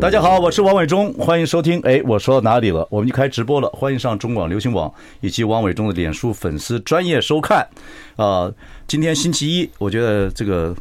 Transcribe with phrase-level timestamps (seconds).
[0.00, 1.80] 大家好，我是王伟忠，欢迎收听。
[1.80, 2.86] 哎，我说到哪里了？
[2.88, 7.58] 我们就开直播了，欢迎上中广流行网以及王伟忠的脸书粉丝专业收看。
[8.14, 8.54] 啊、呃，
[8.86, 10.72] 今天星期一，我觉得这个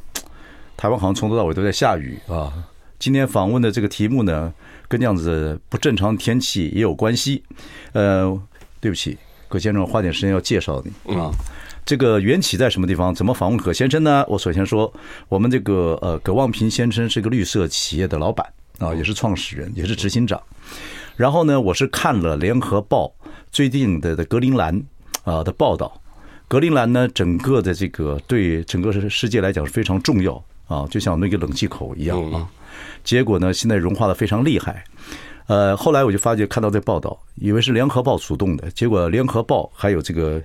[0.78, 2.54] 台湾好像从头到尾都在下雨啊。
[3.00, 4.54] 今天访问的这个题目呢，
[4.88, 7.42] 跟这样子的不正常天气也有关系。
[7.94, 8.40] 呃，
[8.80, 11.32] 对不起，葛先生，花点时间要介绍你啊。
[11.84, 13.16] 这个缘起在什么地方？
[13.16, 14.24] 怎么访问葛先生呢？
[14.28, 14.94] 我首先说，
[15.28, 18.46] 我们这个呃，葛望平先生是个绿色企业的老板。
[18.80, 20.42] 啊，也是创始人，也是执行长。
[21.16, 23.06] 然后呢，我是看了《联合报》
[23.52, 24.82] 最近的的格陵兰
[25.24, 26.00] 啊的报道。
[26.48, 32.48] 格陵兰呢，整个的这个对整个世界来讲是非常重要啊，就像那个冷气口一样啊。
[33.04, 34.84] 结果呢，现在融化的非常厉害。
[35.48, 40.42] 呃，后来我就发觉看到这报道，以为是《联合报》主动的，结果《联合报》还有这个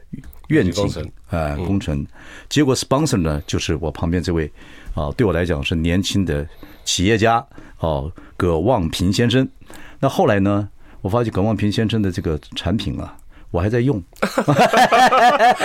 [0.48, 2.06] 愿景啊工程，
[2.48, 4.50] 结果 sponsor 呢就是我旁边这位
[4.94, 6.47] 啊，对我来讲是年轻的
[6.84, 7.44] 企业家。
[7.78, 9.48] 哦，葛望平先生，
[9.98, 10.69] 那后来呢？
[11.00, 13.16] 我发现葛望平先生的这个产品啊，
[13.50, 14.00] 我还在用。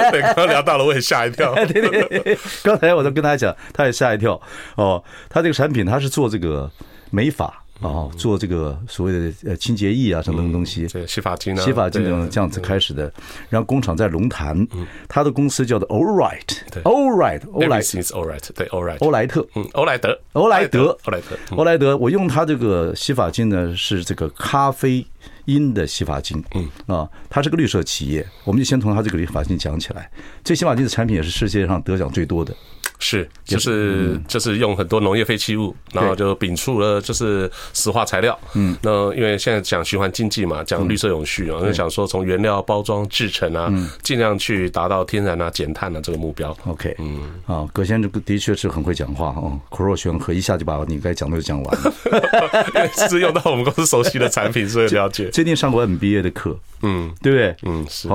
[0.10, 1.54] 对，刚刚聊到了，我也吓一跳。
[1.68, 4.42] 对对对，刚才我都跟他讲，他也吓一跳。
[4.78, 6.72] 哦，他这个产品他是做这个
[7.12, 7.54] 美发。
[7.82, 10.88] 哦，做这个所谓的呃清洁液啊，什么东西？
[10.88, 13.12] 对，洗发精啊，洗发精这样子开始的。
[13.50, 14.68] 然后工厂在龙潭，
[15.08, 21.98] 他的公司叫做 All Right，All Right，欧莱，Everything's All Right，对，All Right，欧莱特，嗯，欧莱德，欧莱德，欧莱德，欧莱德。
[21.98, 25.06] 我用他这个洗发精呢，是这个咖啡
[25.46, 28.26] 因的洗发精，嗯啊，它是个绿色企业。
[28.44, 30.10] 我们就先从他这个洗发精讲起来。
[30.44, 32.56] 这洗发精的产品也是世界上得奖最多的。
[33.00, 38.38] 是，就是就是用很多农业废弃物，然后就摒除了就是石化材料。
[38.56, 43.72] 嗯，那因为现在讲循环经济嘛，讲绿色永续啊，就想说从原料、包装、制成啊，
[44.02, 46.56] 尽量去达到天然啊、减碳的这个目标。
[46.66, 51.94] OK，嗯，啊，葛先生的确是很会讲话哦，口若悬河，一下就把你该讲的都讲完了。
[52.74, 55.30] 因为是用到我们公司熟悉的产品，所以了解。
[55.30, 57.56] 最近上过 MBA 的课，嗯，对不对？
[57.64, 58.10] 嗯，是。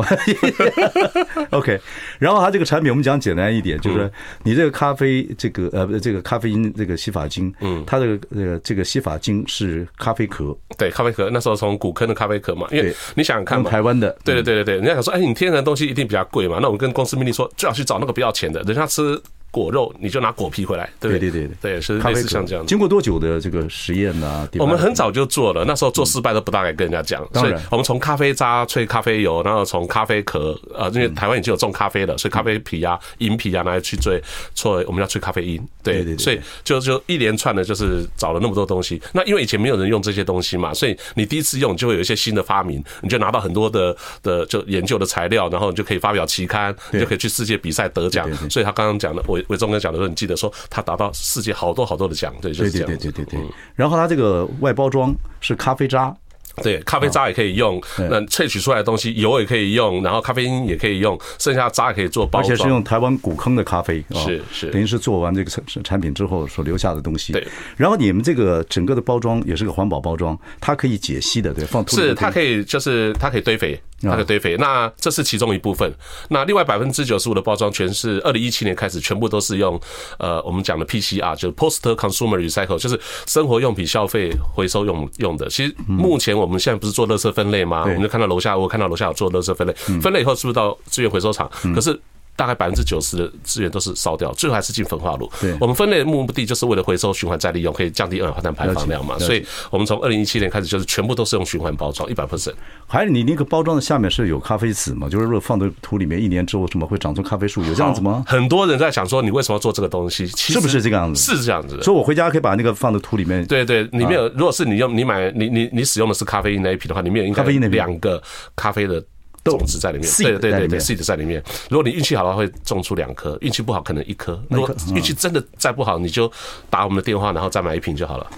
[1.50, 1.80] OK，
[2.18, 4.10] 然后它这个产品我们讲简单一点，就是
[4.42, 4.72] 你这个。
[4.82, 19.20] 咖啡这个呃，这个咖啡因这个洗发精，嗯，它的呃这个洗发精是咖啡壳，对，咖啡壳，那时候从古坑的咖啡壳嘛，因为你想想看嘛，台湾的，对对对对对，人家想说，哎，你天然的东西一定比较贵嘛，那我们跟公司命令说，最好去找那个不要钱的，人家吃。
[19.52, 22.66] 果肉你就拿果皮回来，对对对对，是类似像这样。
[22.66, 24.48] 经过多久的这个实验呢？
[24.58, 27.22] 我们很早就做了，那时候做失败都不大敢跟人家讲。
[27.34, 34.18] 所以我们从咖啡渣萃咖啡油，然后从咖啡壳，呃，因为台湾已经有种咖啡了，所以咖啡皮啊、银皮啊拿来去萃，
[34.56, 35.62] 萃我们要萃咖啡因。
[35.82, 39.00] 对对，所以就就一连串的，就是找了那么多东西。
[39.12, 48.32] 那因为以前没有人用这些东西嘛，所以你第一次用就会有一些新的发明，你就拿到很多的的就研究的材料，然后你就可以发表期刊，你就可以去世界比赛得奖。
[48.48, 50.22] 所以他刚刚讲的，伟伟忠哥讲的时候，你。
[50.22, 52.86] 记得说他达到世界好多好多的奖，对，就是这样。
[52.86, 53.40] 对对对对对。
[53.74, 56.14] 然后他这个外包装是咖啡渣。
[56.62, 62.52] 对，咖啡渣也可以用，那萃取出来的东西油也可以用，然后咖啡因也可以用，剩下渣也可以做包装。
[62.52, 67.32] 而且是用台湾古坑的咖啡，是是，等于是做完这个产产品之后所留下的东西。
[67.32, 67.44] 对，
[67.76, 71.84] 然后你们这个整个的包装也是个环保包装，它可以解析的，对，放。
[71.88, 74.56] 是，它可以就是它可以堆肥，它的堆肥。
[74.56, 75.92] 那这是其中一部分。
[76.28, 79.80] 那另外百分之九十五的包装全是二零一七年开始全部都是用
[80.18, 85.48] 呃我们讲的 PCR，就是 Post Consumer Recycle，就是生活用品消费回收用用的。
[85.48, 87.82] 其实目前我们现在不是做乐色分类吗？
[87.82, 91.50] 我们就看到楼下，我看到楼下有做乐色分类，分类以后是不是到资源回收厂？
[91.74, 92.00] 可是。
[92.34, 95.30] 大概百分之九十的资源都是烧掉，最后还是进焚化炉。
[95.40, 99.18] 对，我们分类的目的就是为了回收、循环再利用，可以降低二氧化碳排放量嘛。
[99.18, 102.54] 所以，我们从二零一七年开始就是全部都是用循环包装，一百 percent。
[102.86, 105.08] 还有你那个包装的下面是有咖啡籽吗？
[105.08, 107.62] 就是如果放在土里面一年之后，什么会长出咖啡树？
[107.64, 108.24] 有这样子吗？
[108.26, 110.26] 很多人在想说，你为什么要做这个东西？
[110.28, 111.36] 是不是这个样子？
[111.36, 111.82] 是这样子的。
[111.82, 113.44] 所以我回家可以把那个放在土里面。
[113.46, 114.26] 对对，里面有。
[114.30, 118.20] 如果是你用你买你你你使用的是咖啡因那一批的话，里面有咖啡因的两个
[118.56, 119.02] 咖啡的。
[119.50, 121.42] 种子在里面，对对对对，seed 在里面。
[121.68, 124.40] 如果你运气好的话，会种出两颗；运气不好，可能一颗。
[124.48, 126.30] 如果运气真的再不好，你就
[126.70, 128.30] 打我们的电话，然后再买一瓶就好了。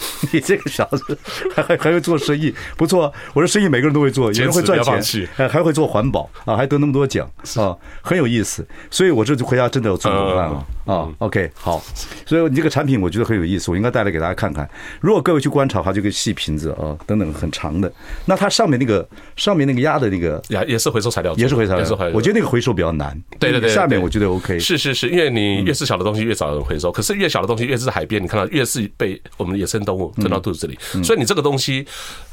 [0.32, 1.18] 你这个小子
[1.54, 3.12] 还还还会做生意，不错。
[3.34, 8.66] 我说生意每个人都会做，有人会赚钱，还还会做环保啊，还得那么多奖啊，很有意思。
[8.90, 11.08] 所以我这就回家真的要做文案了啊。
[11.18, 11.82] OK，好。
[12.26, 14.68] 所以你这个产品我觉得很有意思，我应该带来给大家看看。
[15.00, 17.92] 如果各位去观察的话，这个细瓶子啊，等等很长的，
[18.26, 19.06] 那它上面那个
[19.36, 22.12] 上面那个压的那个也也是回收材料，也是回收材料。
[22.14, 23.20] 我觉得那个回收比较难。
[23.38, 24.58] 对对对，下面我觉得 OK。
[24.58, 30.78] 是是是，因为你越是小的东西越早人回收，可是越小的东西越是海边，你看到越是被我们野生动物吞到肚子里。
[31.02, 31.86] 所以你这个东西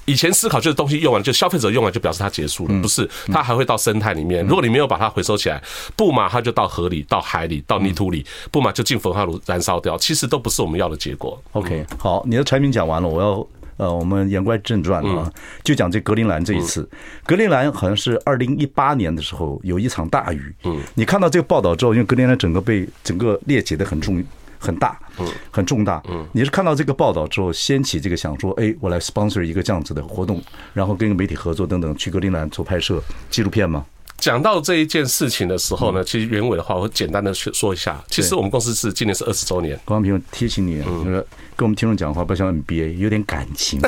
[0.06, 4.46] 以前思考就是东西用完就消费者用完就表示它结束了，不是，它还会到生态里面。
[4.46, 5.62] 如果你没有把它回收起来，
[5.96, 9.98] 不嘛它就到河里、到海里、到泥土里，不嘛就进焚化炉燃烧掉。
[9.98, 11.42] 其实都不是我们要的结果。
[11.52, 15.32] OK，好，你的产品讲完了，我要呃，我们言归正传了，
[15.64, 16.90] 就讲这格陵兰这一次。
[17.26, 20.56] 格陵兰好像是二零一八年的时候有一场大雨。
[20.64, 24.24] 嗯，你看到这个报道之后，因为格陵兰整个被整个裂解的很重。
[24.60, 30.42] 很大，嗯，很重大，嗯，你是看到这个报道之后，掀起这个想说，哎，我来 sponsor 一个这样子的活动，
[30.74, 33.86] 然后跟媒体合作等等，去格陵兰做拍摄纪录片吗？
[34.18, 38.04] 讲到这一件事情的时候呢，其实原委的话，我简单的说一下。
[38.10, 39.80] 其实我们公司是今年是二十周年。
[39.86, 41.26] 光平提醒你，就是
[41.56, 43.80] 跟我们听众讲话不像 MBA，有点感情。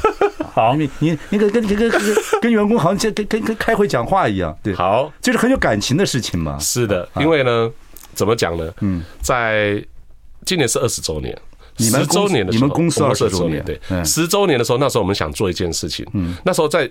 [0.52, 1.90] 好，你你那个跟跟跟
[2.42, 6.58] 跟员工好像跟跟跟开会讲话一样，对，好，就是很有感情的事情嘛。
[6.58, 7.70] 是的，因为呢，
[8.12, 8.70] 怎么讲呢？
[8.80, 9.82] 嗯，在。
[10.48, 11.38] 今年是二十周年，
[11.76, 16.06] 十周年的时候，你们公司二十周年，对，十周年的时候，那时候我们想做一件事情。
[16.14, 16.90] 嗯，那时候在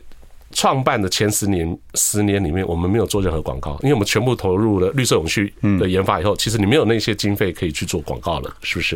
[0.51, 8.95] 创办的前十年，十年里面，我们没有做任何广告，因为我们全部投入了绿色永续的研发以后，其实你没有那些经费可以去做广告了，是不是？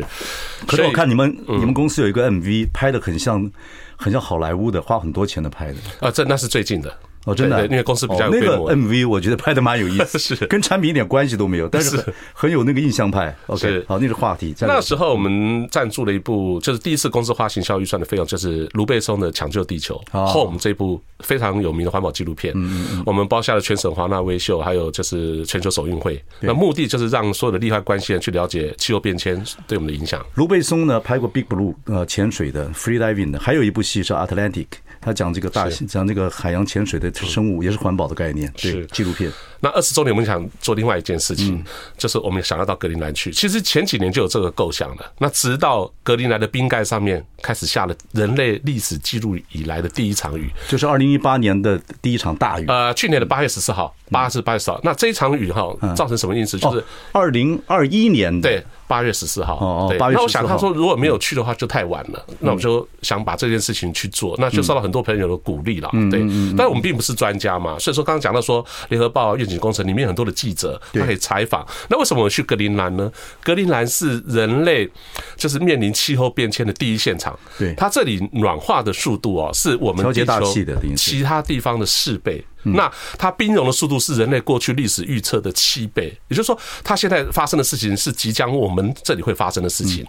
[0.64, 3.50] 可是我看你们，你们公司有一个 MV 拍的很像，
[3.96, 5.78] 很像好莱坞的，花很多钱的拍的。
[5.98, 6.96] 啊，这那是最近的。
[7.24, 12.02] 哦，真的，那个公司比较有那个 MV，我觉得拍的蛮有意思， 是跟产品一点关系都没有，但是
[12.32, 13.34] 很有那个印象派。
[13.46, 14.54] OK，好，那个话题。
[14.60, 20.00] 那时候我们赞助了一部，就是第一次公司花行销预算的费用，就是卢贝松的《抢救地球》
[20.32, 22.52] Home 这部非常有名的环保纪录片。
[22.56, 26.22] 嗯嗯，我们包下了全省华纳微秀，还有就是全球首运会。
[26.40, 30.24] 那目的就是让所有的利害关系人去了解气候变迁对我们的影响。
[30.34, 34.66] 卢贝松呢拍过 Big Blue 呃潜水的 Free Diving 的，还有一部戏是 Atlantic。
[35.04, 39.30] 他讲这个大型，讲这个海洋潜水的生物，也是环保的概念，对，纪录片。
[39.62, 41.64] 那二十周年，我们想做另外一件事情，
[41.96, 43.30] 就是我们想要到格陵兰去。
[43.30, 45.12] 其实前几年就有这个构想了。
[45.18, 52.66] 那直到格陵兰的冰盖上面开始下了人类历史记录以来的第一场雨，就是二零一八年的第一场大雨。
[52.66, 54.80] 呃，去年的八月十四号，八是八月十四号。
[54.82, 56.58] 那这一场雨哈，造成什么意思？
[56.58, 58.62] 就是二零二一年对。
[58.88, 60.20] 八月十四号，哦，八月十四号。
[60.20, 62.22] 那我想他说，如果没有去的话，就太晚了。
[62.40, 65.88] 那我就想把这件事情去做，那就受到很多朋友的鼓励了。
[66.10, 66.20] 对，
[66.58, 71.66] 但是我们并不是专家嘛，所以说刚刚讲到说，联合报愿景工程里面很多的记者，他可以采访。
[71.88, 73.10] 那为什么我去格陵兰呢？
[73.42, 74.88] 格陵兰是人类
[75.36, 77.38] 就是面临气候变迁的第一现场。
[77.58, 80.54] 对，它这里暖化的速度哦，是我们地球
[80.96, 82.44] 其他地方的四倍。
[82.64, 90.06] 那它冰融的速度是人类过去历史预测的七倍，也就是说，它现在发生的事情是即将我们这里会发生的事情。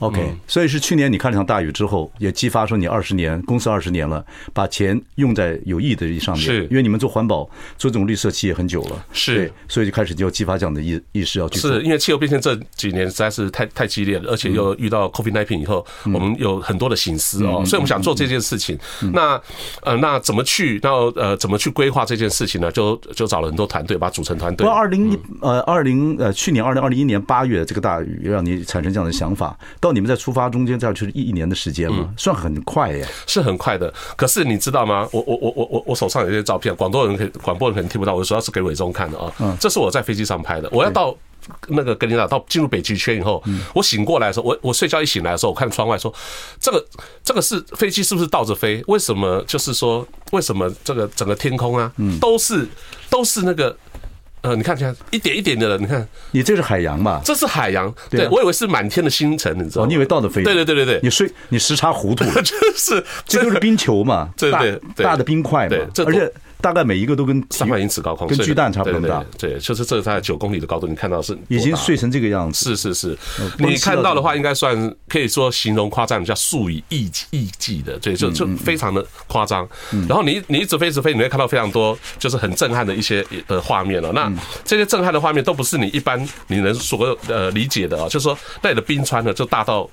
[0.00, 4.22] OK，所以是去年你看了场大雨之后，也激发出你二十年公司二十年了，
[4.52, 6.44] 把钱用在有意义的上面。
[6.44, 7.44] 是，因为你们做环保、
[7.78, 11.72] 做这种绿色企业很久了，是，所以就开始就激发这样的意意识要去做。
[11.72, 18.78] 是因为气候变迁这几年实在是太太激烈了，而且又遇到 COVID-19 以后，我们有很多的醒思哦，所以我们想做这件事情。
[19.14, 19.40] 那
[19.80, 20.78] 呃，那怎么去？
[20.82, 22.70] 然后呃，怎么去规划这件事情呢？
[22.70, 24.68] 就就找了很多团队，把它组成团队。
[24.68, 29.58] 二零一呃二零呃去年二零二零一年八月这个大雨，让你产生这样的想法。
[29.80, 33.90] 到你们在出发中间，这样就是一一年的时间嘛，算很快耶，是很快的。
[34.16, 35.08] 可是你知道吗？
[35.12, 39.32] 我我我我我我手上有一些照片，广东人可以广播人可能听不到，我主要是给伟忠看的啊。
[39.40, 40.68] 嗯，这是我在飞机上拍的。
[40.70, 41.16] 我要到
[41.68, 43.42] 那个格林纳，到进入北极圈以后，
[43.74, 46.12] 我醒过来的时候，我我睡觉一醒来的时候，我看窗外说，
[46.60, 46.84] 这个
[47.24, 48.82] 这个是飞机是不是倒着飞？
[48.86, 49.42] 为什么？
[49.46, 52.66] 就是说，为什么这个整个天空啊，都是
[53.10, 53.76] 都是那个。
[54.42, 57.20] 呃，你看，看一点一点的，你看，你这是海洋吧？
[57.24, 59.88] 这是海洋，对，我以为是满天的星辰，你知道吗？
[59.88, 60.44] 你以为倒着飞？
[60.44, 65.76] 对对对对对，你睡，你时差糊涂了， 就是这都是冰球嘛，对对对，大的冰块嘛，
[66.06, 66.32] 而且。
[66.60, 69.24] 大概每一个都跟三万英尺高空，跟巨蛋差不多大。
[69.38, 72.76] 对，就是这在九公里的高度，你看到是已经碎成这个样子。
[72.76, 73.18] 是是是，
[73.58, 79.68] 你看到的话，应该算可以说形容夸张，叫数以亿亿计的，对，就就非常的夸张。
[80.08, 84.10] 然后你你一直飞一直飞，你会看到非常多就是很震撼的一些的画面了。
[84.12, 84.32] 那
[84.64, 89.88] 这些震撼的画面都不是你一般你能所呃理解的啊，就是说那里的冰川呢就大到。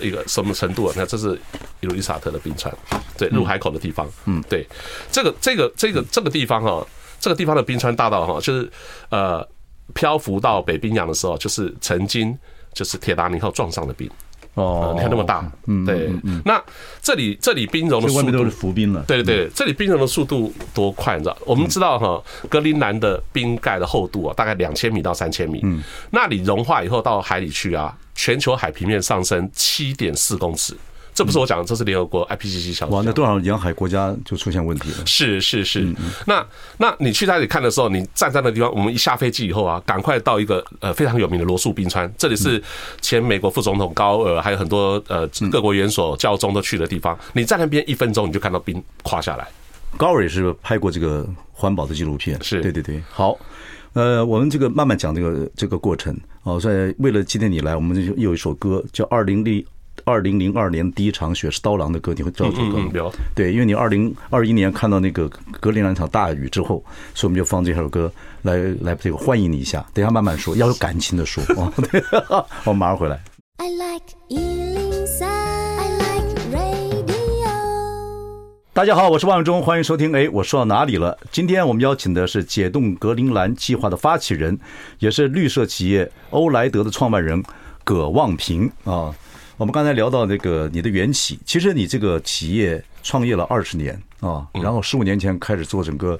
[0.00, 0.92] 一个什么程度啊？
[0.94, 1.38] 你看，这是
[1.80, 2.74] 伊鲁伊萨特的冰川，
[3.16, 4.08] 对，入海口的地方。
[4.26, 4.66] 嗯，对，
[5.10, 6.86] 这个这个这个这个地方哈，
[7.20, 8.70] 这个地方的冰川大到哈，就是
[9.10, 9.46] 呃，
[9.94, 12.36] 漂浮到北冰洋的时候，就是曾经
[12.72, 14.10] 就是铁达尼号撞上的冰。
[14.54, 16.10] 哦，你看那么大，嗯，对，
[16.44, 16.62] 那
[17.02, 19.02] 这里这里冰融的速度，外面都是浮冰了。
[19.06, 21.36] 对对对，这里冰融的速度多快，你知道？
[21.44, 25.60] 我们知道哈，格陵兰的冰盖的厚度啊，大概两千米到三千米。
[25.62, 27.96] 嗯，那里融化以后到海里去啊。
[28.16, 30.76] 全球海平面上升七点四公尺。
[31.14, 32.94] 这不是我讲的，这是联合国 IPCC 小组。
[32.94, 35.06] 哇，那多少沿海国家就出现问题了？
[35.06, 35.94] 是是是。
[36.26, 36.44] 那
[36.76, 42.60] 那你去那里看的时候，你站在那地方，我们一下飞机以后啊，赶快到一个呃非常有名的罗素冰川，这里是
[43.00, 47.16] 前美国副总统高尔，还有很多呃各国元首、教宗都去的地方。
[47.32, 49.46] 你在那边一分钟，你就看到冰垮下来。
[49.96, 53.00] 高尔也是拍过这个环保的纪录片，是对对对。
[53.08, 53.38] 好，
[53.92, 56.58] 呃，我们这个慢慢讲这个这个过程哦。
[56.58, 59.62] 所以为了纪念你来，我们就有一首歌叫《二零零》。
[60.06, 63.10] 二零零二年第一场雪是刀郎的歌，你会知道这首歌。
[63.34, 65.26] 对，因为你二零二一年看到那个
[65.60, 66.84] 格陵兰那场大雨之后，
[67.14, 69.82] 所以我们就放这首歌来来这个欢迎你一下。
[69.94, 71.42] 等一下慢慢说，要有感情的说。
[72.64, 73.18] 我马上回来。
[73.56, 77.48] I like 103, I like radio。
[78.74, 80.14] 大家好，我是王伟忠，欢迎收听。
[80.14, 81.16] 哎，我说到哪里了？
[81.30, 84.58] 今天我们邀请的是解冻格陵兰计划的发起人，
[84.98, 87.42] 也是绿色企业欧莱德的创办人
[87.84, 89.14] 葛望平啊。
[89.56, 96.18] 我们刚才聊到那个你的缘起，其实你这个企业创业了二十年啊，然后十五年前开始做整个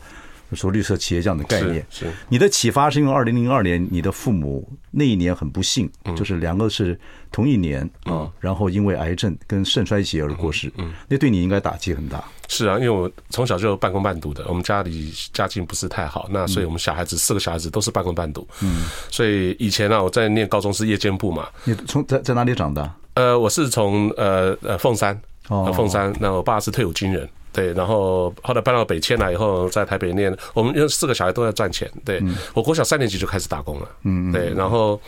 [0.52, 1.84] 说绿色企业这样的概念。
[1.90, 6.98] 是，你的启发是因为二零零二年你的父母那一年很不幸，就是两个是
[7.32, 10.72] 同一年啊，然后因为癌症跟肾衰竭而过世。
[10.76, 12.22] 嗯，那对你应该打击很大。
[12.46, 18.46] 是啊，因为我从小就半工半读的，我们家里家境不是太好，那所以我们小孩子四个小孩子都是半工半读。
[18.62, 21.48] 嗯，所以以前呢，我在念高中是夜间部嘛。
[21.64, 22.94] 你从在在哪里长大？
[23.14, 35.00] 呃，我是从呃呃凤山，凤山，那我爸是退伍军人，对，然后后来搬到北迁来以后，在台北念，我们因为四个小孩都在赚钱，对，我国小三年级就开始打工了，嗯，对，然后。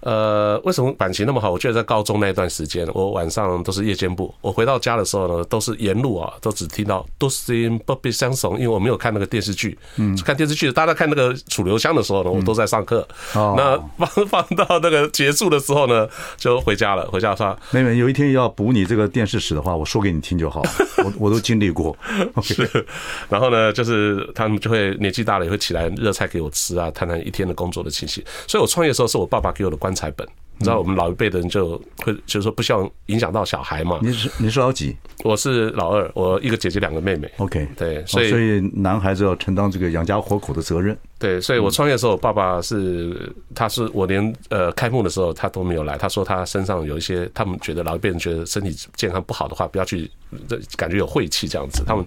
[0.00, 1.50] 呃，为什么感情那么好？
[1.50, 4.32] 我觉得在高中那一段时间，我晚上都是夜间部。
[4.40, 9.76] 我回到家的时候呢，都是沿路啊，都只听到都是音不必相送，因为我没有看那个电视剧。
[9.96, 13.06] 嗯，看电视剧，大家看那个楚留香的时候呢，我都在上课。
[13.34, 17.04] 哦，那放 放到那个结束的时候呢，就回家了。
[17.10, 20.62] 回家说，妹妹，有一天要补你这个电视史的话，我说给你听就好。
[21.04, 21.96] 我我都经历过。
[22.42, 22.86] 是，
[23.28, 28.22] 然后呢，就是他们就会年纪大了也会起来热菜给我吃啊，谈谈一天的工作的情形。
[28.46, 30.26] 所以我创业的时候是我爸爸给我的关材本，
[30.58, 34.00] 你知道我们老一辈的人就会就是说不希望影响到小孩嘛。
[34.02, 34.96] 你是你是老几？
[35.22, 37.30] 我是老二，我一个姐姐两个妹妹。
[37.36, 40.98] OK，对，所以所以男孩子要承担这个养家活口的责任。
[41.16, 45.96] 对，所以我创业的时候，爸爸是他是我连呃开幕的时候他都没有来。
[45.96, 50.10] 他说他身上有一些，他们觉得老一辈人觉得身体健康不好的话，不要去，
[50.48, 51.84] 这感觉有晦气这样子。
[51.86, 52.04] 他们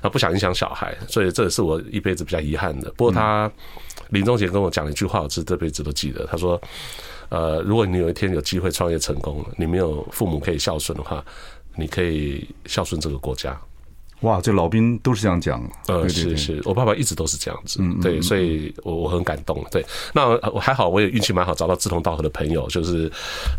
[0.00, 2.90] 他不想影响小孩，所以这也是我一辈子比较遗憾的。
[2.96, 3.50] 不过他
[4.08, 6.26] 临终前跟我讲了一句话，我是这辈子都记得。
[6.30, 6.58] 他说。
[7.28, 11.24] 呃，如果你有一天有机会创业成功了，你没有父母可以孝顺的话，
[11.76, 13.60] 你可以孝顺这个国家。
[14.24, 15.62] 哇，这老兵都是这样讲。
[15.86, 17.78] 呃，是是，我爸爸一直都是这样子。
[17.80, 19.64] 嗯，对，所以我我很感动。
[19.70, 23.10] 对，那我还好，我也运气蛮好，找到志同道合的朋友，就是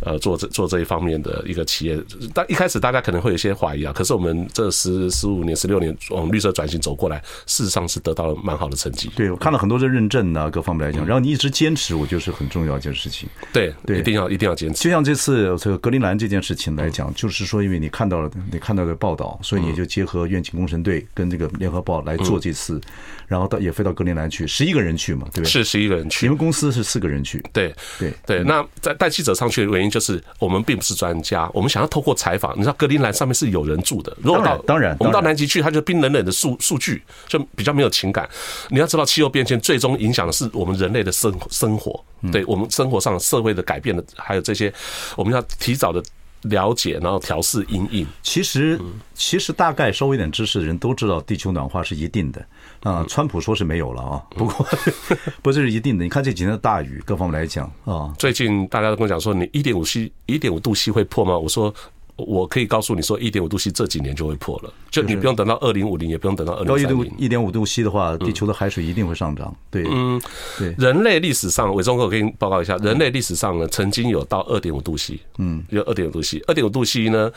[0.01, 1.97] 呃做这做这一方面的一个企业。
[2.33, 9.09] 但一开始大家可能会有一些怀疑啊，可是我们这十十五年、十六年往绿色转型走过来，事实上是得到了蛮好的成绩。
[9.15, 13.29] 对，我看了很多的认证啊，各方面来讲，然后你一直坚持，我觉得是很重要一件事情。
[13.53, 14.83] 对对，一定要一定要坚持。
[14.83, 22.79] 就像这次这个格陵兰这件事情来讲，就是说，因为你看到了你看到的报道，所以你就结合愿景工程队跟这个联合报来做这次，
[23.27, 25.45] 然后到也飞到格陵兰去，十一个人去嘛，对不对？
[25.45, 26.25] 是十一个人去。
[26.25, 27.43] 你们公司是四个人去。
[27.51, 28.43] 对对对。
[28.43, 32.55] 那在带记者上去的原因就是，我们并不是专家，我们想要透过采访。
[32.55, 38.29] 你知道格陵兰上面是有人住的，如果到当然，我们到南极去，它就冰冷冷的数数据，就比较没有情感。
[38.69, 44.73] 你要知道，气候变迁最终影响的是我们人类的生生活，对我们生活上社会的改变的，还有这些，
[45.15, 46.03] 我们要提早的。
[46.49, 48.07] 了解，然后调试阴影。
[48.23, 48.79] 其实，
[49.13, 52.45] 其实大概稍微有点知识的人都知道，地球暖化是一定的
[52.81, 53.05] 啊。
[53.07, 54.67] 川普说是没有了啊，不过
[55.41, 56.03] 不是一定的。
[56.03, 61.37] 你看这几天的大雨，各方面来讲啊，最近大家都跟我讲说，你一点五 C、一点五度 C 会破吗？
[61.37, 61.73] 我说。
[62.15, 66.97] 我可以告诉你说，一点五度 C 这几年就会破了，就你不用等到二零五零，也不用等到二零三零。
[66.97, 69.53] 高一点五度 C 的话，地球的海水一定会上涨。
[69.69, 70.21] 对，嗯，
[70.57, 70.73] 对。
[70.77, 77.31] 人类历史上，伟忠哥，我给你报告一下，人类历史上呢，曾经有到二点五度 C，嗯，有二点五度 C，二点五度 C 呢，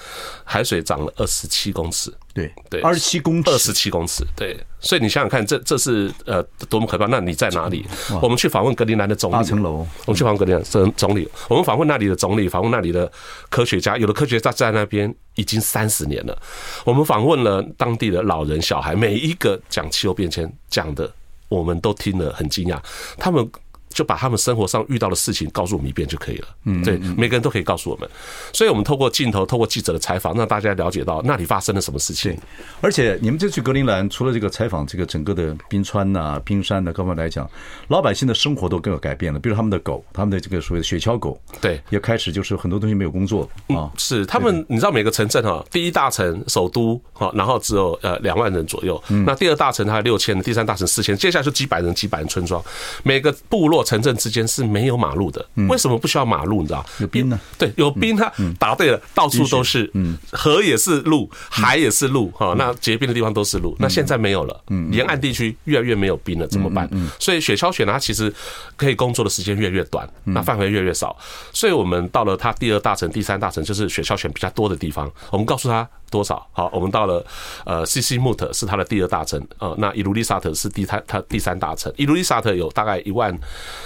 [0.44, 2.12] 海水涨了二十七公尺。
[2.34, 4.58] 对对，二十七公尺，二十七公尺，对。
[4.80, 7.06] 所以你想想看，这这是呃多么可怕？
[7.06, 7.84] 那你在哪里？
[8.22, 9.84] 我们去访问格陵兰的总理，八层楼。
[10.06, 13.10] 我们去访问格陵兰总总理，我们访问那里的总理，访问那里的
[13.48, 16.38] 科学家，有的科学家在那边已经三十年了。
[16.84, 21.12] 我们访问了当地的老人、小孩，每一个讲气候变迁讲的，
[21.48, 22.80] 我们都听了很惊讶。
[23.16, 23.50] 他们
[23.90, 26.48] 就把他们生活上遇到的事情告诉我们一遍就可以了。
[26.64, 28.08] 嗯，对，每个人都可以告诉我们。
[28.52, 32.36] 所以，我们透过镜头，透过记者的采访，让大家了解到那里发生了什么事情。
[32.80, 37.48] 而且，你们这去格陵兰，除了这个采访这个整个的 冰川呐、冰山呐，各方面来讲，
[37.88, 39.38] 老百姓的生活都更有改变了。
[39.38, 43.90] 比如他们的狗，他们的这个所谓的雪橇狗，对，也开始就是很多东西没有工作啊。
[43.96, 49.02] 是他们，你知道每个城镇哈，第一大城首都哈，然后只有呃两万人左右。
[49.26, 52.62] 那第二大城它有六千，第三大城四千，接下来就几百人、几百人村庄，
[53.02, 54.68] 每个部落城镇之间是。
[54.68, 56.60] 没有马路的，为什么不需要马路？
[56.60, 56.84] 你知道？
[56.98, 57.40] 有冰呢？
[57.56, 63.74] 对，有冰，它答对了，到处都是，嗯，河也是路，海也是路，哈，那结冰的地方都是路。
[63.78, 66.86] 那现在没有了，嗯，沿岸地区越来越没有冰了，怎么办？
[67.18, 68.30] 所以雪橇犬呢，它其实
[68.76, 71.16] 可以工作的时间越来越短，那范围越来越少。
[71.52, 75.88] 所以我们到了它第二大城、第三大城，就是雪橇犬比较多的地方，我们告诉他。
[76.10, 76.48] 多少？
[76.52, 77.22] 好，我们到了，
[77.66, 81.92] 呃，西西木特是它的第二大城，呃，那伊鲁利萨特是第它它第三大城。
[81.98, 83.38] 伊鲁利萨特有大概一万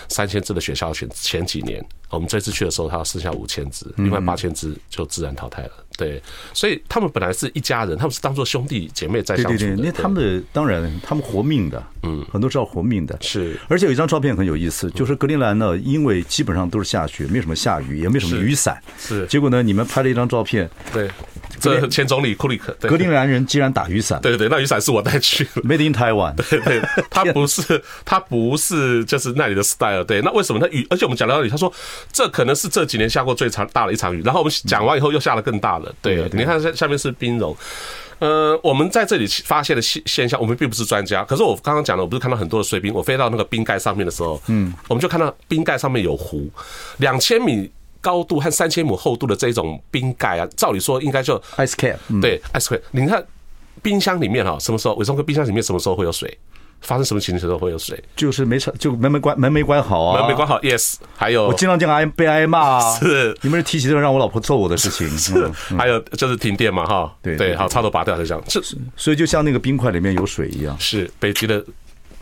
[0.08, 5.70] 三千只的雪橇犬，前几年我们这次去的时候，它剩下五千只，另外八千只就自然淘汰了。
[5.96, 6.22] 对，
[6.54, 9.58] 所以他们本来是一家人，他们是当做兄弟姐妹在相处的。
[9.58, 13.16] 对对对，那他们的当然，他们活命的，嗯，很多是要活命的。
[13.20, 18.82] 是，而且有一张照片很有意思，就是格陵兰呢，因为基本上都是下雪，没什么下雨，也没什么雨伞。
[18.98, 21.10] 是，结果呢，你们拍了一张照片，对。
[21.60, 30.86] 这前总理库里克，格陵兰人竟然打雨伞，对对对，那雨伞是我带去的， Made in Taiwan，对对，他不是他不是就是那里的 style，对，那为什么他雨？
[30.90, 31.72] 而且我们讲到那里，他说
[32.12, 37.56] 这可能是这几年下过最长大的一场雨，然后我们讲完以后又下了更大了，对，你看下下面是冰融，
[38.18, 46.50] 呃，我们在这里发现的现现象，我们并不是专家，可是我刚刚讲了，我不是看到很多的碎冰，我飞到那个冰盖上面的时候，嗯，我们就看到冰盖上面有湖，
[46.98, 47.70] 两千米。
[48.02, 52.80] 高度和三千亩厚度的这种冰盖啊，照理说应该就 ice cap，对 ice cap。
[52.90, 53.24] 你看
[53.80, 54.94] 冰箱里面哈，什么时候？
[54.96, 56.36] 伟忠哥，冰箱里面什么时候会有水？
[56.80, 58.02] 发生什么情形的时候会有水？
[58.16, 60.58] 就是没关，就门没关，门没关好啊，门没关好。
[60.62, 62.94] Yes，还有我经常这样挨被挨骂啊。
[62.98, 65.08] 是，你们是提起这个让我老婆揍我的事情。
[65.16, 68.42] 是，还有就是停电嘛，哈，对对，好，插头拔掉就这样。
[68.48, 68.60] 是，
[68.96, 70.76] 所以就像那个冰块里面有水一样。
[70.80, 71.64] 是，北极的。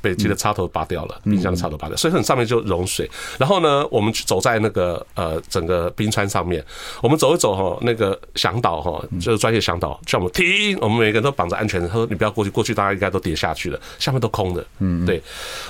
[0.00, 3.08] 北极的插头拔掉了，冰箱的插头拔掉，所以很上面就融水。
[3.38, 6.64] 然后呢，我们走在那个呃整个冰川上面，
[7.02, 14.64] 我们走一走哈，那个向导哈，就是专业向导叫我们停，我们每个人都绑着安全带，他说你不要过去，过去大家应该都跌下去了，下面都空的。
[14.78, 15.22] 嗯，对，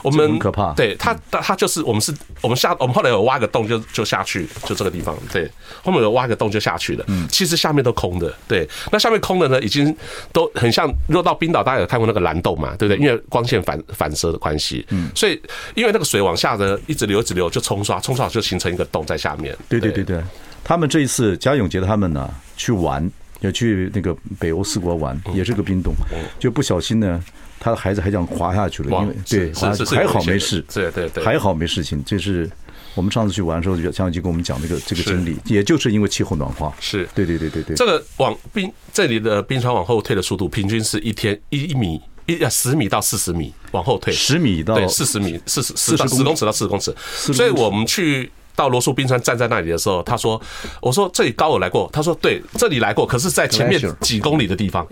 [0.02, 0.72] 我们很可怕。
[0.74, 5.16] 对他，他就是我们是我们下，我们后来有挖个洞就就下去，就这个地方。
[5.32, 5.50] 对，
[5.82, 7.04] 后面有挖个洞就下去了。
[7.08, 8.32] 嗯，其实下面都空的。
[8.46, 9.92] 对，那下面空的呢，已经
[10.32, 10.88] 都很像。
[11.08, 12.76] 如果到冰岛，大家有看过那个蓝洞嘛？
[12.76, 13.04] 对不对？
[13.04, 14.08] 因为光线反反。
[14.32, 15.40] 的关系，嗯，所以
[15.74, 19.56] 因为那个水往下的一直流，一直流，就冲刷，冲刷就形成一个洞在下面。
[19.68, 20.20] 对对对对，
[20.64, 25.94] 他们这一次贾永杰他们呢去玩，也去那个北欧四国玩，也是个冰洞，
[26.38, 27.22] 就不小心呢，
[27.58, 29.52] 他的孩子还想滑下去了，因为对，
[29.86, 32.02] 还好没事，对对对，还好没事情。
[32.04, 32.48] 这是
[32.94, 36.74] 我们上次去玩的时候，贾永杰跟我们讲这个这个真理，也就是因为气候暖化。
[36.80, 37.08] 是。
[37.14, 42.00] 对对对对对，这个往冰这里的冰川往后退的速度，平均是一天一米。
[42.32, 46.94] 一十米到四十米往后退，十米到对四十米，四十四十公尺到四十公尺。
[47.08, 50.40] 所以我们去到罗素冰川站在那里的时候，他说
[50.82, 54.86] ：“我说这里高我来过。”他说：“对，这里来过，可是在前面几公里的地方。”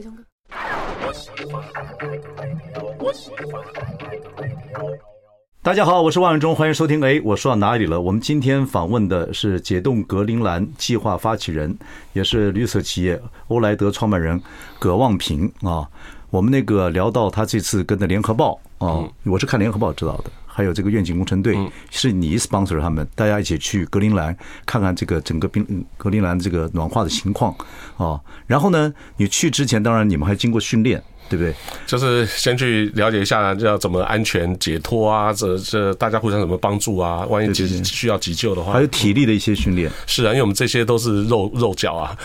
[5.60, 7.04] 大家好，我是王伟忠，欢迎收听。
[7.04, 8.00] 哎，我说到哪里了？
[8.00, 11.76] 我们今天访问的是解冻格陵兰计划发起人，
[12.14, 14.40] 也是绿色企业欧莱德创办人
[14.78, 15.86] 葛望平啊。
[16.30, 21.56] 我们那个聊到他这次跟的联合报啊，我是看联合报知道的，还有这个愿景工程队，
[21.90, 24.36] 是你 sponsor 他们，大家一起去格陵兰
[24.66, 27.54] 看看这个整个冰格陵兰这个暖化的情况
[27.96, 28.20] 啊。
[28.46, 31.02] 然后呢，你去之前，当然你们还经过训练。
[31.30, 31.54] 对不对？
[31.86, 35.30] 就是先去了解一下，要怎么安全解脱啊？
[35.30, 37.26] 这这大家互相怎么帮助啊？
[37.26, 39.92] 万一急需要急救的话，还有体力的一些训练。
[40.06, 42.16] 是啊，因为我们这些都是肉肉脚啊，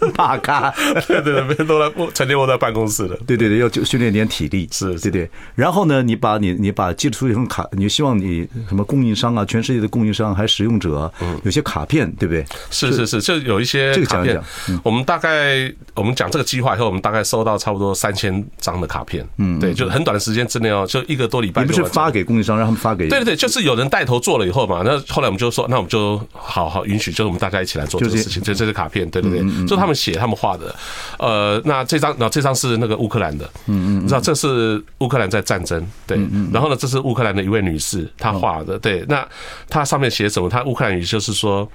[0.14, 0.72] 大咖。
[1.08, 3.16] 对 对对，都在成天窝在办公室的。
[3.26, 4.68] 对对对，要就训练点体力。
[4.72, 5.28] 是，对对。
[5.54, 12.44] 然后呢，你把你你把寄出一份卡，你希望你什么供应商啊，全世界的供应商还有使用者，有些卡片，对不对？
[12.70, 14.40] 是是是，就有一些这个卡片。
[14.84, 17.80] 我们大概我们讲这个计划以后，我们大概收到差不多。
[17.80, 21.62] 多三千张的卡片，嗯，对，就很短的时间之内哦，就一个多礼拜。
[21.62, 23.08] 你不是发给供应商，让他们发给？
[23.08, 28.42] 对对对，就是有人带头做了以后嘛，那后来我们就说，那我们就好好允许，就是我们大家一起来做这个事情。
[28.42, 30.74] 就这些卡片，对对对，就他们写、他们画的。
[31.18, 36.18] 呃，那这张，那这张是那个乌克兰的，嗯嗯，你知道这是乌克兰在战争，对，
[36.52, 39.26] 然后呢，这是乌克兰的一位女士她画的，对，那
[39.68, 40.48] 她上面写什么？
[40.48, 41.68] 她乌克兰语就是说，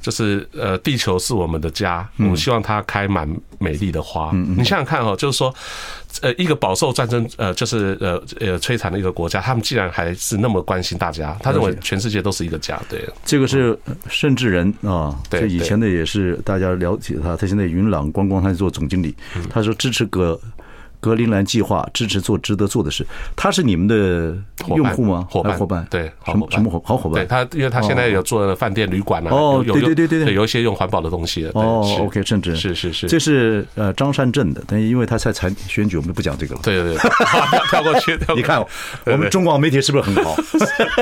[0.00, 4.30] 就是呃，地球是我们的家，我们希望它开满美丽的花。
[4.32, 5.54] 你想想看哦，就是说。
[6.20, 12.80] 呃一个饱受战争呃就是呃呃摧残的一个国家，他们竟然还是那么关心大家，他认为全世界都是一个家。
[12.88, 19.14] 对，这个是甚至人啊，对以前的也是大家了解他，他现在云朗观光他做总经理，
[19.48, 20.38] 他说支持格。
[21.02, 24.36] 格陵兰计划支持做值得做的事，他是你们的
[24.76, 25.26] 用户吗？
[25.28, 27.14] 伙伴，伙伴，对，什么什么好伙伴？
[27.14, 31.44] 对他，因为他现在有做饭店、旅馆啊，哦，对对对对对，有一些用环保的东西。
[31.54, 36.60] 哦，OK，甚至是是是，这是呃张善政的，但因为他在参选举，我们不讲这个了。
[36.62, 37.10] 对对对，
[37.68, 38.16] 跳过去。
[38.36, 38.64] 你看
[39.04, 40.36] 我们中广媒体是不是很好？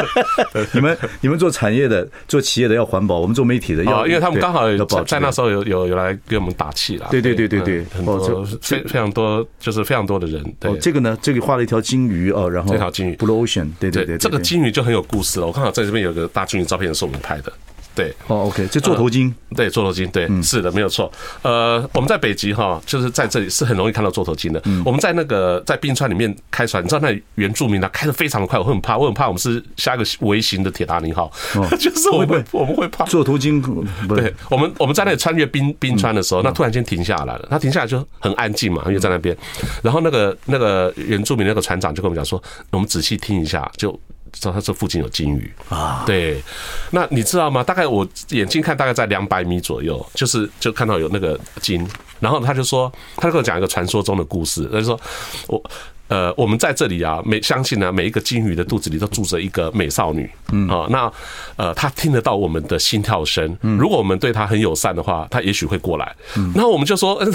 [0.73, 4.67] 你们你们做产业的、做企业的要环保，我们做媒体的要，因为他们刚好
[5.05, 7.09] 在那时候有有有来给我们打气了。
[7.11, 10.41] 对对对对对，很多非非常多，就是非常多的人。
[10.61, 10.71] 对。
[10.71, 15.47] 哦，这个呢，这里画了一条金鱼哦，然后这条金鱼，Blue Ocean，对对对，这个金鱼就很有故事了。
[15.49, 17.53] 我看好在这边有个大金鱼照片是我们拍的。
[17.95, 21.11] 对，哦，OK，就座头鲸，对，座头鲸，对，是的，没有错。
[21.43, 24.63] 呃，我们在北极哈，就是在这里是很容易看到座头鲸的。
[24.85, 31.31] 我们在那个在冰川里面开船，你知道那原住民他开的非常的快，我很怕，我很怕我们是下一个微型的铁达尼号，
[31.79, 33.61] 就是我们我们会怕座头鲸。
[34.09, 39.37] 对，我们我们在那里穿越冰冰川的时候，那突然间停下来了，他停下来就很安静嘛，因为在那边。
[39.83, 43.99] 然后那个那个原住民那个船长就跟我们讲说，我们仔细听一下，就。
[44.33, 46.03] 知道他这附近有金鱼啊？
[46.07, 46.43] 对，
[46.91, 47.63] 那你知道吗？
[47.63, 51.87] 大概我眼睛看大概在两百米左右，就是就看到有那个金，
[52.19, 55.01] 然后他就说，他就跟我讲一个传说中的故事，他就说
[55.49, 55.63] 我。
[56.11, 61.11] 呃，我们在这里啊，每相信呢，每一个金鱼的肚子里都住着一个美少女，嗯啊，那
[61.55, 66.17] 呃，他听得到我们的心跳声，如果我们对他很友善的话，他也许会过来。
[66.53, 67.33] 然后我们就说， 嗯，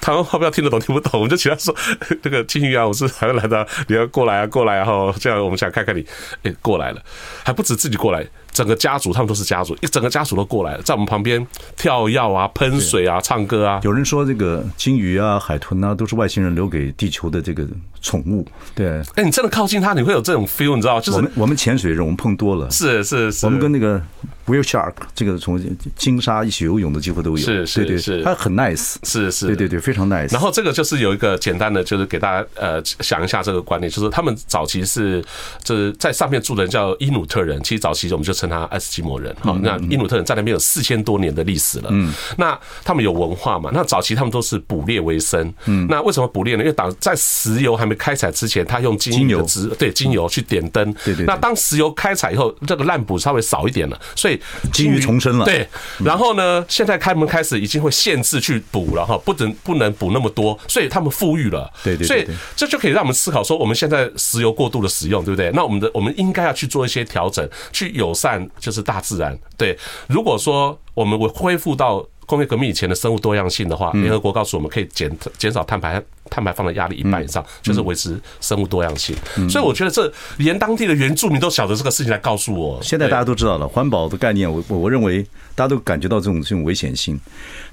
[0.00, 1.72] 台湾话不要听得懂听不懂，我们就请他说，
[2.20, 6.04] 这个金鱼啊，我是台湾来的，你要过来啊，过来，然后这样我们想看看你，
[6.42, 7.00] 哎，过来了，
[7.44, 8.26] 还不止自己过来。
[8.52, 11.44] 整个家族，他们都是家族，一整个家族都过来了，在我们旁边
[11.76, 13.80] 跳跃啊、喷水啊、唱歌啊。
[13.84, 17.66] 有人说，这个鲸鱼啊、海豚啊，都是外星人留给地球的这个
[18.00, 18.46] 宠物。
[18.74, 21.00] 对，哎，你真的靠近它，你会有这种 feel，你知道？
[21.00, 24.00] 就是我们我们潜水人，我们碰多了，是是是，我们跟那个
[24.46, 25.60] whale shark 这个从
[25.96, 27.36] 金鲨一起游泳的机会都有。
[27.36, 30.32] 是是是，它很 nice，是是，对对对，非常 nice。
[30.32, 35.24] 然后这个就是有一个简单的，就是给大家呃想一下这个观念，就是他们早期是
[35.62, 39.34] 就是在上面住的人叫伊努特人，其实早期我们就称他爱斯基摩人。
[39.40, 41.88] 好，那因努特人在那边有四千多年的历史了。
[41.90, 43.70] 嗯，那他们有文化嘛？
[43.74, 45.52] 那早期他们都是捕猎为生。
[45.66, 46.60] 嗯，那为什么捕猎呢？
[46.60, 49.44] 因为当在石油还没开采之前，他用金油
[49.78, 50.94] 对金油去点灯。
[51.04, 51.26] 对对。
[51.26, 54.40] 那当石油开采以后，这个滥捕稍微少一点了，所以
[54.72, 55.44] 金鱼重生了。
[55.44, 55.66] 对。
[55.98, 61.70] 然后呢，现在开门开始已经会限制去捕了哈，不能不能捕那么多，所以他们富裕了。
[61.82, 62.06] 对对。
[62.06, 65.50] 所以这就可以让我们思考说，我们现在石油过度的使用，对不对？
[65.52, 68.27] 那我们的我们应该要去做一些调整，去友善
[68.58, 69.38] 就是大自然。
[69.56, 79.16] 对，如果说我们恢复到工业革命以前的生物多样性的话，联合国告诉我们可以减减少碳排碳排放的压力一半以上，就是维持生物多样性。
[79.48, 82.82] 所以我觉得这连当地的原住民都晓得这个事情来告诉我。
[82.82, 85.22] 现在大家都知道了环保的概念，我我我认为
[85.54, 87.18] 大家都感觉到这种这种危险性。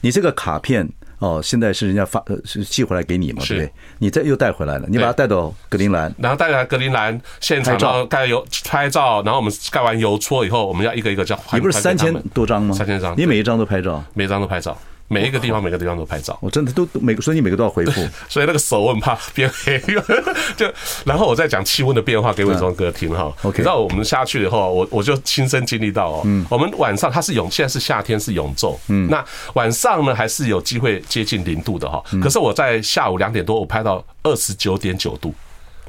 [0.01, 0.87] 你这个卡片。
[1.25, 3.71] 哦，现在是人家发呃是寄回来给你嘛，对不对？
[3.97, 11.35] 你再又带回来了，你把它带到格陵兰，然后带来格陵兰现场盖油拍照，然后我们盖完油戳以后，我们要一个一个叫。
[11.51, 12.75] 你不是三千多张吗？
[12.75, 14.77] 三千张，你每一张都拍照，每一张都拍照。
[15.07, 19.79] 每一个地方，每个地方都拍照，我真的都每个，所以你每个都要回复， 所以那个手我很怕变黑，
[20.57, 20.65] 就
[21.05, 23.31] 然后我再讲气温的变化给伟忠哥听哈。
[23.43, 35.33] OK，你知道我们下去以后，我我就亲身经历到哦，嗯，我们晚上它是永，现在是夏天是永昼，嗯，那晚上呢还是有机会接近零度的哈，可是我在下午两点多我拍到二十九点九度，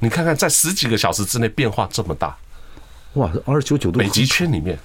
[0.00, 2.36] 你看看在十几个小时之内变化这么大，
[3.14, 4.78] 哇，二十九九度，北极圈里面。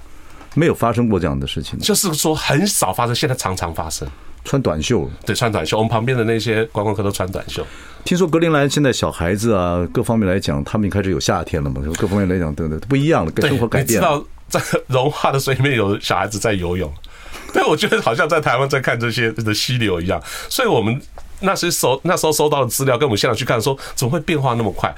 [0.55, 4.07] 没有发生过这样的事情，就是说很少发生，现在常常发生。
[4.43, 5.77] 穿短袖，对，穿短袖。
[5.77, 7.63] 我们旁边的那些观光客都穿短袖。
[8.03, 11.79] 听说格陵兰现在小孩子啊，各方面来讲，他们开始有夏天了嘛？
[11.99, 14.07] 各方面来讲，对对，不一样了，跟生活改变了。
[14.07, 16.91] 你知道，在融化的水里面有小孩子在游泳，
[17.53, 20.19] 对，我觉得好像在台湾在看这些的溪流一样。
[20.49, 20.99] 所以我们
[21.41, 24.91] 那时收那时候收到的资料，跟我们现场去看，说怎么会变化那么快？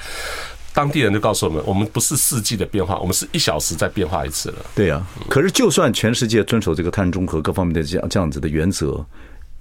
[0.73, 4.65] 当地人就告诉我们，我们不是四季的变化，我们是一小时再变化一次了。
[4.73, 9.05] 对呀，可是就算全世界遵守这个碳中和各方面的这样这样子的原则，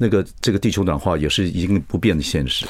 [0.03, 2.67] 那个这个地球暖化也是一个不变的现实。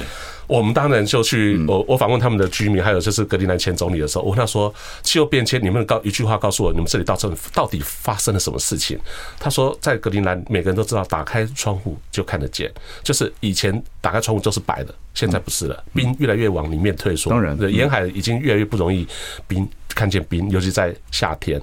[0.46, 8.98] 我们当然就去，我我访问他们的居民，还有就是格陵兰前总理的时候，我问他说：气候变迁，你们告一句话告诉我，你们这里到这到底发生了什么事情？
[9.40, 12.70] 他说，在格陵兰，每个人都知道，打开窗户就看得见，
[13.02, 17.30] 就是以前打开窗户就是白的，现在不是了，冰越来越往里面退缩。
[17.30, 19.06] 当然，沿海已经越来越不容易
[19.48, 21.58] 冰看见冰，尤其在夏天。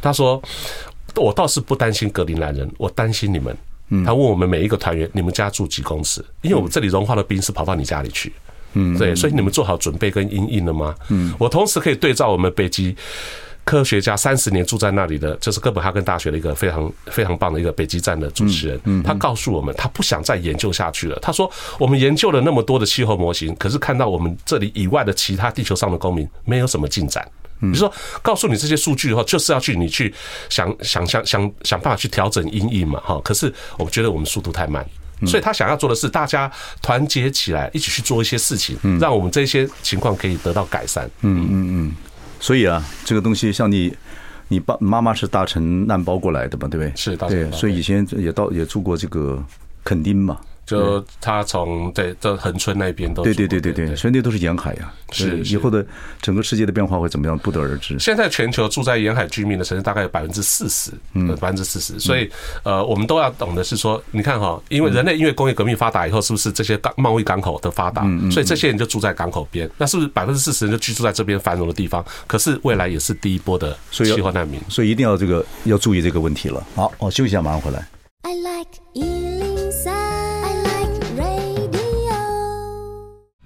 [0.00, 0.40] 他说，
[1.16, 3.56] 我倒是不担心格陵兰人，我担心你们。
[4.04, 6.24] 他问我们每一个团员，你们家住几公尺？
[6.42, 8.32] 因为我们这里融化的冰是跑到你家里去。
[8.74, 10.94] 嗯，对，所以你们做好准备跟阴影了吗？
[11.08, 12.94] 嗯，我同时可以对照我们北极。
[13.68, 21.18] 科学家三十年住在那里的，就是哥本哈根大学的一个非常非常棒的一个北极站的主持人，他告诉我们，他不想再研究下去了。
[21.20, 27.22] 他说，我们研究了那么多的气候模型，可是看到我们这里以外的其他地球上的公民没有什么进展。
[27.60, 30.14] 比如说，告诉你这些数据以后，就是要去你去
[30.48, 33.20] 想想想想想办法去调整阴影嘛，哈。
[33.22, 34.82] 可是我觉得我们速度太慢，
[35.26, 36.50] 所以他想要做的是大家
[36.80, 41.04] 团结起来，一起去做一些事情，让我们这些情况可以得到改善。
[41.20, 41.96] 嗯嗯嗯。
[42.40, 43.94] 所以啊，这个东西像你，
[44.48, 46.92] 你爸妈妈是大城难包过来的嘛，对不对？
[46.96, 49.42] 是，对，所以以前也到也住过这个
[49.84, 50.38] 垦丁嘛。
[50.68, 54.92] 就他从对这恒春那边都对对对对对，所以那都是沿海呀。
[55.10, 55.84] 是以后的
[56.20, 57.98] 整个世界的变化会怎么样，不得而知。
[57.98, 61.98] 现在全球住在沿海居民的城市大概有百分之四十，嗯，百分之四十。
[61.98, 62.30] 所以
[62.62, 72.04] 呃，我们都要懂的是说，你看哈，因为人类因为工业革命发达以后，是不是这些港贸易港口的发达，所以这些人就住在港口边，那是不是百分之四十人就居住在这边繁荣的地方？
[72.26, 76.62] 可是未来也是第一波的气候难民，所以一定要这个要注意这个问题了。
[76.74, 77.88] 好，我休息一下，马上回来。
[78.24, 78.68] I like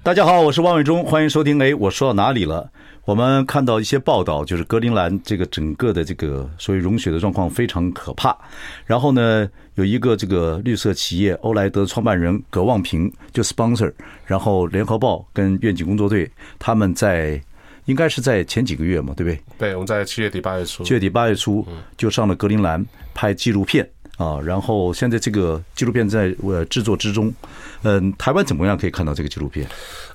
[0.04, 1.62] 大家好，我是汪伟忠，欢迎收听。
[1.62, 2.68] 哎，我说到哪里了？
[3.04, 8.36] 我们看到一些报道，就是格陵兰这个整个的这个所谓融雪的状况非常可怕。
[8.84, 13.92] 然后呢，有一个这个绿色企业欧莱德创办人葛望平就 sponsor，
[14.26, 17.40] 然后联合报跟愿景工作队他们在
[17.84, 19.40] 应该是在前几个月嘛，对不对？
[19.56, 21.64] 对，我们在七月底八月初，七月底八月初
[21.96, 22.84] 就上了格陵兰
[23.14, 23.88] 拍纪录片。
[24.16, 27.33] 啊，然后现在这个纪录片在呃制作之中，
[27.83, 29.66] 嗯，台湾怎么样可以看到这个纪录片？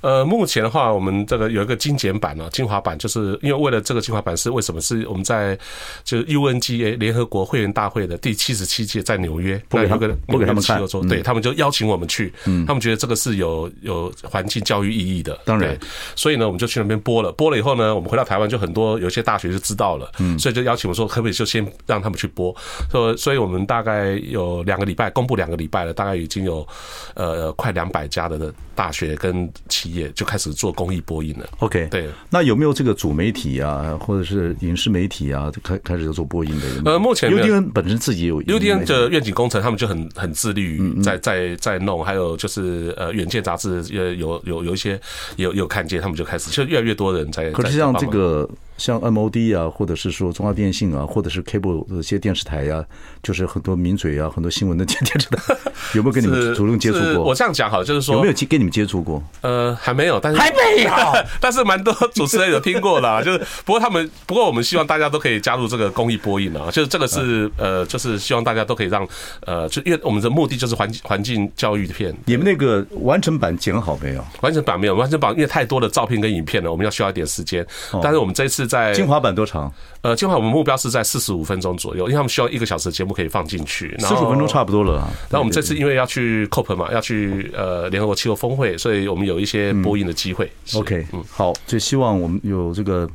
[0.01, 4.79] 呃，目前的话，我们这个有一个精简版呢，精华版，就是因为为了这个精华版是为什么？
[4.79, 5.57] 是我们在
[6.03, 10.79] 就是 UNGA 联合国会员大会的第七十七届在纽约，不给他们，不给他们看，
[11.09, 12.31] 对他们就邀请我们去，
[12.67, 15.77] 他们觉得这个是有有环境教育意义的，当然，
[16.15, 22.55] 所以呢，我们就去那边播了，播了以后呢，我们回到台湾就很多有些大学就知道了，嗯，所以就邀请我说，可不可以就先让他们去播？
[22.91, 23.97] 说，所以我们大概。
[23.97, 26.67] 大概有两个礼拜，公布两个礼拜了，大概已经有
[27.13, 31.47] 呃快两百家的大学跟企业就开始做公益播音了。
[31.59, 36.91] OK，对，那有没有这个主媒体啊，或者是影视媒体啊，开开始要做播音的？
[36.91, 44.99] 呃，目前 UDN 本身自己有 UDN 的愿景工程，他们就很很致力于在在在弄，还有就是呃远见杂志也有有有一些
[45.37, 47.49] 有有看见，他们就开始就越来越多人在。
[47.51, 48.47] 可是像这个。
[48.77, 52.85] 像 MOD 啊，或者是说中华电信啊，或者是 Cable 这些电视台呀、啊，
[53.23, 55.55] 就是很多名嘴啊，很多新闻的电电视台，
[55.93, 57.23] 有没有跟你们主动接触过？
[57.23, 59.21] 我这样讲好，就是说有没有跟你们接触过？
[59.41, 60.91] 呃，还没有，但是还没有，
[61.41, 69.07] 但是蛮多主持人有听过的，就是不过他们不过我们希望大家都可以加入这个公益播映啊，就是这个是呃，就是希望大家都可以让
[69.45, 72.15] 呃，就因为我们的目的就是环环境教育片。
[72.25, 74.23] 你们那个完整版剪好没有？
[74.41, 77.65] 完整版没有，完整版因为太多的照片跟影片了，我们要需要一点时间。
[78.03, 79.71] 但是我们这一次在精华版多长？
[80.01, 83.95] 呃，精华我们目标是在四十五分钟左右，因为他们需要一个小时的节目可以放进去。
[83.99, 85.09] 四十五分钟差不多了。
[85.29, 90.51] 那我们这次因为要去 COP 嘛，要去呃联合国气候峰会，所以我们有一些播音的机会。
[90.75, 93.09] OK，嗯，好，就希望我们有这个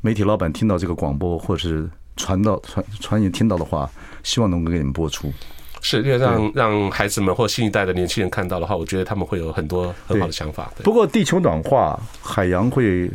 [0.00, 3.88] 媒体老板听到这个广播，或者是传到传传言听到的话，
[4.22, 5.32] 希望能够给你们播出。
[5.80, 10.72] 是，因为让让孩子们或新一代的年轻人看到的话，我觉得他们会有很多很好的想法。
[10.82, 13.10] 不过，地球暖化，海洋会。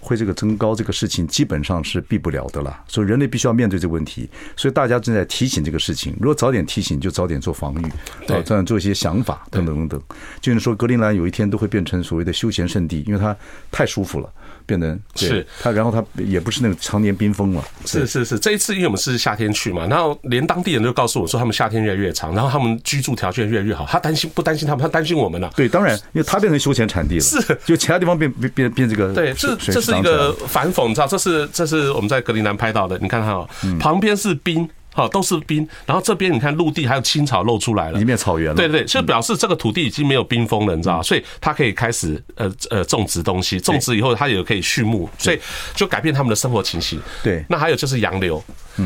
[0.00, 4.28] 会这个增高这个事情基本上是避不了的了，所以人类必须要面对这个问题。
[4.56, 7.92] 所以大家正在提醒这个事情，如果早点提醒，就早点做防御，
[8.26, 10.02] 对，早点做一些想法等等等等。
[10.40, 13.36] 就是说，格陵兰有一天都会变成所谓的休闲胜地，因为它
[13.70, 14.32] 太舒服了。
[14.70, 17.64] 变得是他，然后他也不是那个常年冰封了。
[17.84, 23.84] 是是是，这一次因为我们是夏天去嘛，然后连当地人都告诉我说，他们夏天越来越长，然后他们居住条件越来越好。
[23.88, 24.82] 他担心不担心他们？
[24.82, 25.50] 他担心我们呢？
[25.56, 27.20] 对，当然，因为他变成休闲产地了。
[27.20, 29.12] 是，就其他地方变变变变这个。
[29.12, 31.06] 对，这这是一个反讽，你知道？
[31.08, 32.96] 这是这是我们在格陵兰拍到的。
[32.98, 33.44] 你看哈，
[33.80, 34.68] 旁边是冰。
[34.92, 38.54] 好，都是冰，然后这边你看陆地还有青草露出来了，一面草原了。
[38.56, 45.38] 对对，就表示这个土地已经没有冰封了，你知道，所以它可以开始呃呃种植东西，种植以后它也可以畜牧，所以
[45.74, 47.00] 就改变他们的生活情形。
[47.22, 48.42] 对，那还有就是洋流。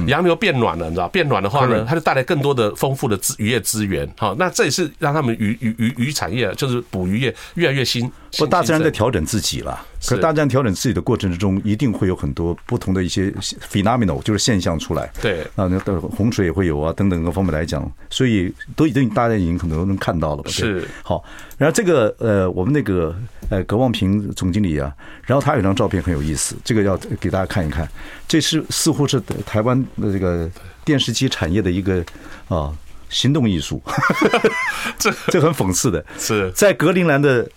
[0.07, 1.09] 洋流变暖了，你知道？
[1.09, 4.09] 变暖的话呢，它就带来更多的丰富的资渔业资源。
[4.19, 8.11] 好，那这也是让他们渔渔渔渔产业，就是捕鱼业越来越新。
[8.37, 9.81] 不，大自然在调整自己了。
[10.07, 13.31] 可大自然调整自己的过程之中，一定会有很多不同的一些
[13.71, 15.11] phenomenal，就是现象出来。
[15.23, 20.43] 对啊，那洪水也会有啊，等等各方面来讲，所以都已经大家已经可能都能看到了。
[20.49, 21.25] 是好，
[21.57, 23.17] 然后这个呃，我们那个
[23.49, 24.93] 呃，葛望平总经理啊，
[25.23, 27.89] 然后他有张照片很有意思，这个要给大家看一看。
[28.27, 30.51] 这是似乎是台湾的这个
[30.85, 32.05] 电视机产业的一个
[32.49, 32.73] 啊
[33.09, 33.83] 行动艺术，
[34.99, 36.05] 这这很讽刺的。
[36.19, 36.51] 是。
[36.53, 37.49] 在格陵兰的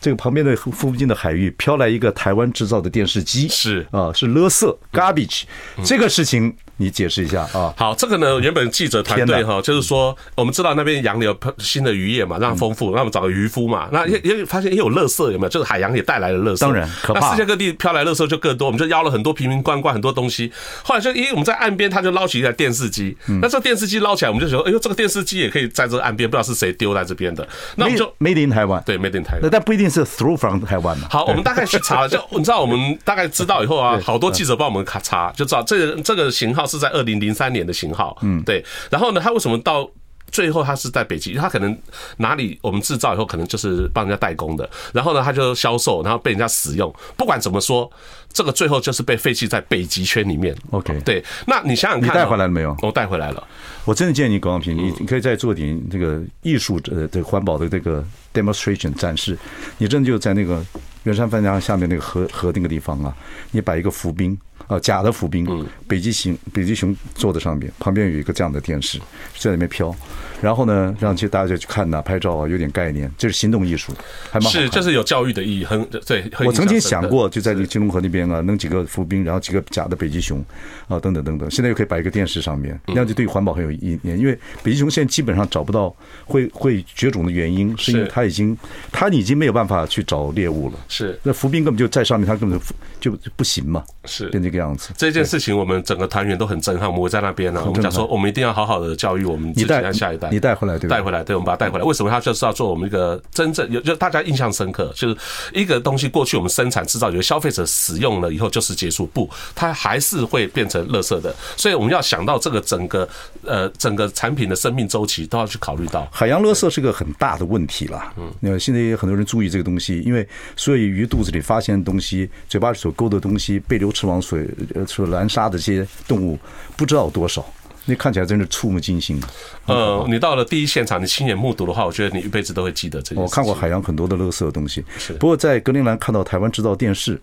[0.00, 3.86] 这个旁边的附近的海域飘来一个台湾制造的电视机，是。
[3.90, 5.42] 啊，是勒色 garbage，
[5.84, 6.56] 这个事情。
[6.78, 7.72] 你解释一下啊？
[7.76, 13.88] 好，这个呢，原本记者团队哈，就是说，我们知道那边洋流新的渔业嘛，让它丰富，那我们找个渔夫嘛。
[13.92, 15.48] 那也也发现也有垃圾，有没有？
[15.48, 16.60] 就是海洋也带来了垃圾。
[16.60, 17.20] 当然，可怕。
[17.20, 20.50] 那世界各地飘来垃圾就更多，我们就邀了很多瓶瓶罐罐很多东西。
[20.82, 23.16] 后来就因为我们在岸边，他就捞起一台电视机。
[23.42, 27.46] 那这电视机捞起来，我们就觉得，哎呦，这个电视机也可以在这个岸边，不知道是谁丢在这边的。
[27.76, 29.40] 那我们就 Made in 台湾，对，Made in 台湾。
[29.42, 31.08] 那但不一定是 Through from 台湾嘛。
[31.10, 37.48] 好，我们大概去查了，就你知道，我们大概知道以后啊， 好多记者帮我们卡查，就知道这个这个型号是在二零零三。
[37.48, 38.62] 年的型号，嗯，对。
[38.90, 39.90] 然后呢，他为什么到
[40.30, 41.32] 最后他是在北极？
[41.32, 41.74] 他可能
[42.18, 44.68] 哪里我们制造以后，可能就是帮人家代工的。
[44.92, 46.94] 然后呢，他就销售，然后被人家使用。
[47.16, 47.90] 不管怎么说，
[48.34, 50.54] 这个最后就是被废弃在北极圈里面。
[50.72, 51.24] OK，对。
[51.46, 52.76] 那你想想看，你带回来了没有？
[52.82, 53.42] 我带回来了。
[53.86, 58.04] 我真的建议你，广平，你你可以再做点这个艺术呃，这个环保的这个
[58.34, 59.38] demonstration 展示。
[59.78, 60.62] 你真的就在那个
[61.04, 63.16] 圆山饭店下面那个河河那个地方啊，
[63.52, 64.38] 你摆一个浮冰。
[64.68, 69.00] 啊，假的浮冰，北极熊，北极熊坐在上面，旁边有一个这样的电视
[69.38, 69.94] 在里面飘，
[70.42, 73.92] 然后呢，让其实大家就去看呐，拍照啊，有点概念，这是行动艺术，
[74.30, 74.50] 还蛮好。
[74.50, 76.30] 是，这是有教育的意义，很对。
[76.44, 80.44] 我曾经想过，就在那个金龙河那边啊，弄几个浮冰，然后几个假的北极熊
[80.86, 81.50] 啊，等等等等。
[81.50, 83.98] 现在又可以摆一个电视上面，那样就对环保很有意义。
[84.02, 85.94] 因为北极熊现在基本上找不到
[86.26, 88.54] 会会绝种的原因，是因为它已经
[88.92, 90.78] 它已经没有办法去找猎物了。
[90.88, 92.60] 是，那浮冰根本就在上面，它根本
[93.00, 93.82] 就就不行嘛。
[94.04, 94.90] 是，变这个样子。
[94.96, 100.28] 这件事情我们整个团员都很震撼，我们在那边呢，我们讲说我们一定要好好的教育我们自己的下一代。
[100.30, 100.96] 你带回来对吧？
[100.96, 101.84] 带回来，对，我们把它带回来。
[101.84, 105.16] 为什么他就是要做我们一个真正有，就大家印象深刻，就是
[105.52, 111.34] 一个东西过去我们生产制造，有消费者使用了以后就是结束，不，它还是会变成垃圾的。
[111.56, 113.08] 所以我们要想到这个整个
[113.44, 116.08] 呃整个产品的生命周期都要去考虑到。
[116.12, 118.02] 海洋垃圾是个很大的问题了。
[118.16, 124.47] 嗯，那现在也有很多人注意这个东西，因为所以鱼肚子里发现的东西，嘴巴里所勾的东西，被流池网水呃
[124.86, 126.38] 所拦杀的这些动物，
[126.76, 127.44] 不知道有多少。
[127.84, 129.18] 那看起来真是触目惊心。
[129.64, 133.20] 呃，你到了第一现场，你亲眼目睹的话，我觉得你一辈子都会记得这些。
[133.20, 134.84] 我看过海洋很多的垃圾的东西，
[135.18, 137.18] 不过在格陵兰看到台湾制造电视，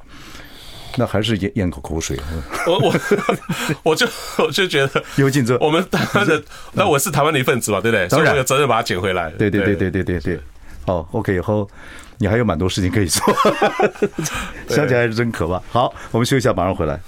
[0.97, 2.17] 那还是咽咽口口水。
[2.65, 2.95] 我我
[3.91, 4.07] 我就
[4.39, 5.55] 我就觉得有竞争。
[5.61, 8.07] 我们台湾的， 那我是台湾的一份子嘛，对不对？
[8.07, 9.29] 当然有责任把它捡回来。
[9.37, 10.39] 对对对对对对对。
[10.87, 11.69] 好，OK，以后
[12.17, 13.23] 你还有蛮多事情可以做，
[14.69, 15.61] 想起来还是真可怕。
[15.69, 16.99] 好，我们休息一下，马上回来。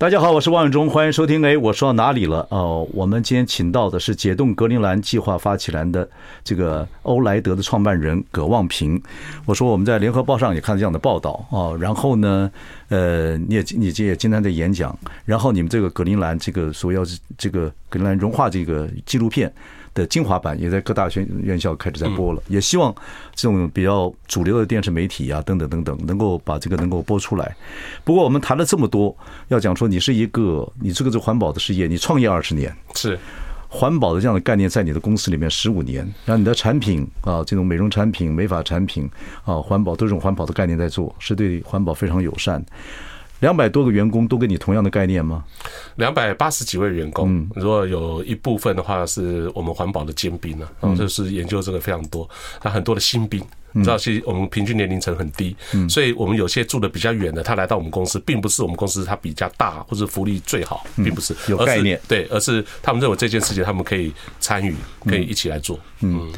[0.00, 1.44] 大家好，我是王永忠，欢迎收听。
[1.44, 2.46] 哎，我说到哪里了？
[2.50, 6.08] 哦，我们今天请到的是解冻格陵兰计划发起人的
[6.44, 9.02] 这个欧莱德的创办人葛望平。
[9.44, 11.76] 我说我们在联合报上也看到这样的报道哦。
[11.80, 12.48] 然后呢，
[12.90, 14.96] 呃，你也你也经常在演讲。
[15.24, 17.02] 然后你们这个格陵兰这个所要
[17.36, 19.52] 这个格陵兰融化这个纪录片。
[19.98, 22.94] 的精华版也在各大学院校开始在播了，也希望
[23.34, 27.54] 这种比较主流的电视媒体啊，等等等等，能够把这个能够播出来。
[28.04, 29.14] 不过我们谈了这么多，
[29.48, 33.18] 要讲说你是一个，你这个是环保的事业，你创业二十年，是
[33.68, 39.06] 环保的这样的概念在你的公司里面十五年，然后你的产品啊，这种美容产品、美发产品
[39.44, 42.64] 啊，环保都是这种环保的概念在做，是对环保非常友善。
[43.40, 45.44] 两百多个员工都跟你同样的概念吗？
[45.96, 52.28] 两百八十几位员工，如果有一部分的话是我们环保的尖兵呢，就是研究这个非常多。
[52.60, 53.40] 他很多的新兵，
[53.72, 55.56] 你知道，其实我们平均年龄层很低，
[55.88, 64.74] 所以我们有些住的比较远的，他来到我们公司，并不是我们公司他比较大或者福利最好，并不是有概念，对，而是他们认为这件事情他们可以参与，
[65.04, 65.78] 可以一起来做。
[66.00, 66.28] 嗯，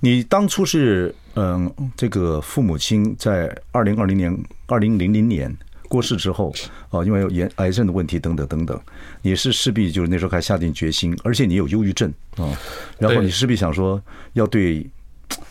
[0.00, 5.56] 你当初是嗯，这个父母亲在二零二零年、二零零零年。
[5.90, 6.54] 过世之后，
[6.88, 8.80] 啊，因为有癌癌症的问题等等等等，
[9.20, 12.56] 你是势必就是那时候开始下定决心，而且你有忧郁症啊，
[12.98, 14.00] 然后你势必想说
[14.34, 14.88] 要对。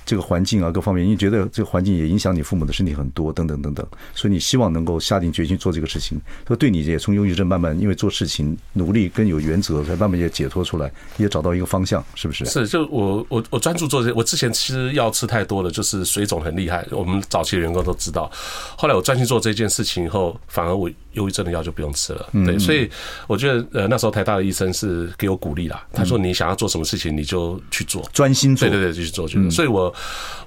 [0.10, 6.19] 这个环境啊，各方面，因为觉得这个环境也影响你父母的身体很多，等等等等，所以你希望能够下定决心做这个事情。
[6.48, 12.43] 说对你也从忧郁症慢慢，因为做事情努力跟有原则，才慢慢也解脱出来，也找到一个方向，是不是？
[12.45, 14.13] 是，就我我我专注做这些。
[14.15, 16.84] 我之前吃药吃太多了，就是水肿很厉害。
[16.89, 18.32] 我们早期的员工都知道。
[18.76, 22.28] 后来我专心做这件事情以后，反而我忧郁症的药就不用吃了。
[22.45, 22.89] 对，所以
[23.28, 25.86] 我觉得呃那时候台大的医生是给我鼓励啦。
[25.93, 28.67] 他说你想要做什么事情你就去做，专心做。
[28.67, 29.28] 对对对，就去做。
[29.28, 29.93] 就是，所以我。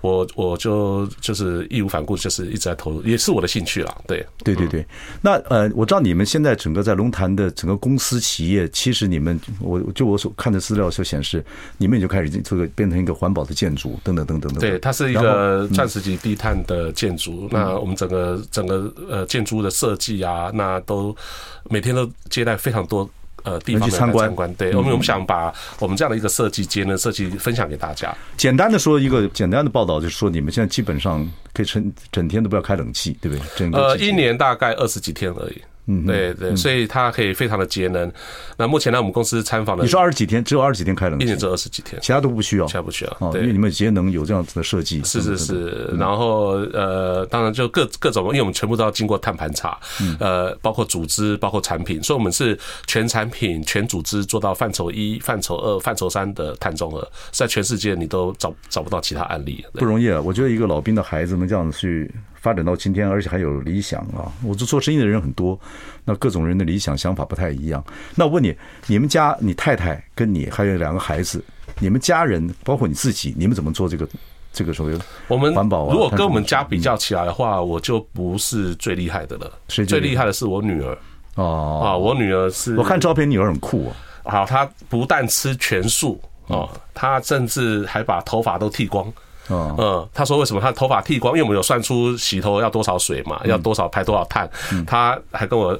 [0.00, 4.03] 我我就就是义无反顾，就是一直在投入，也是我的兴趣了。
[4.07, 4.84] 对，对对对。
[5.20, 11.44] 那呃，我知道你们现在整个在龙潭的整个公司企业，其实你们我就我所看的资料就显示，
[11.78, 14.61] 你们已经开始这个变成一个环保的建筑，等等等等等。
[14.61, 17.48] 对，它是一个钻石级低碳的建筑。
[17.50, 21.14] 那我们整个整个呃建筑的设计啊，那都
[21.70, 23.09] 每天都接待非常多。
[23.45, 24.28] 呃地方参观。
[24.28, 28.14] 参观，对，我们我们想把我们这样的一个设计节能设计分享给大家。
[28.36, 33.45] 简单的说一个简单的报道，就是说你们现在基本上可以整整天都不要开冷气，对不对？
[33.57, 35.62] 整个呃，一年大概二十几天而已。
[35.87, 38.11] 嗯，对对，所以它可以非常的节能。
[38.57, 43.16] 那目前呢，我们公司参访的，你说二十几天，只有二十几天开冷气，一年只有二十几天，其他都不需要，其他不需要。
[43.18, 45.03] 哦，因为你们节能有这样子的设计。
[45.03, 49.76] 是是是，然后呃，当然就各各种，因为我们全部都要经过碳盘查，
[50.20, 52.57] 呃，包括组织，包括产品，所以我们是
[52.87, 60.20] 全产品、全组织做到范畴一、范畴二、范畴三的碳中和，在全世界你都找找不到其他案例，不容易啊！
[60.20, 62.09] 我觉得一个老兵的孩子能这样子去。
[62.43, 64.26] 发展到今天，而且还有理想啊！
[64.45, 65.59] 我做做生意的人很多，
[66.05, 67.82] 那各种人的理想想法不太一样。
[68.16, 68.53] 那我问你，
[68.88, 71.43] 你们家你太太跟你还有两个孩子，
[71.78, 74.09] 你们家人包括你自己，你们怎么做这个
[74.53, 75.88] 这个所谓我们环保？
[75.88, 79.49] 如果跟我们家比较起来的话，我就不是最厉害的了。
[79.68, 80.99] 最厉害的是我女儿
[81.36, 83.95] 哦啊，我女儿是，我看照片，女儿很酷啊。
[84.24, 89.07] 好，她不但吃全素哦，她甚至还把头发都剃光。
[89.78, 91.32] 嗯，他说为什么他头发剃光？
[91.34, 94.48] 因为我们有算出洗头要多少水嘛，要多少排多少碳。
[94.86, 95.78] 他还跟我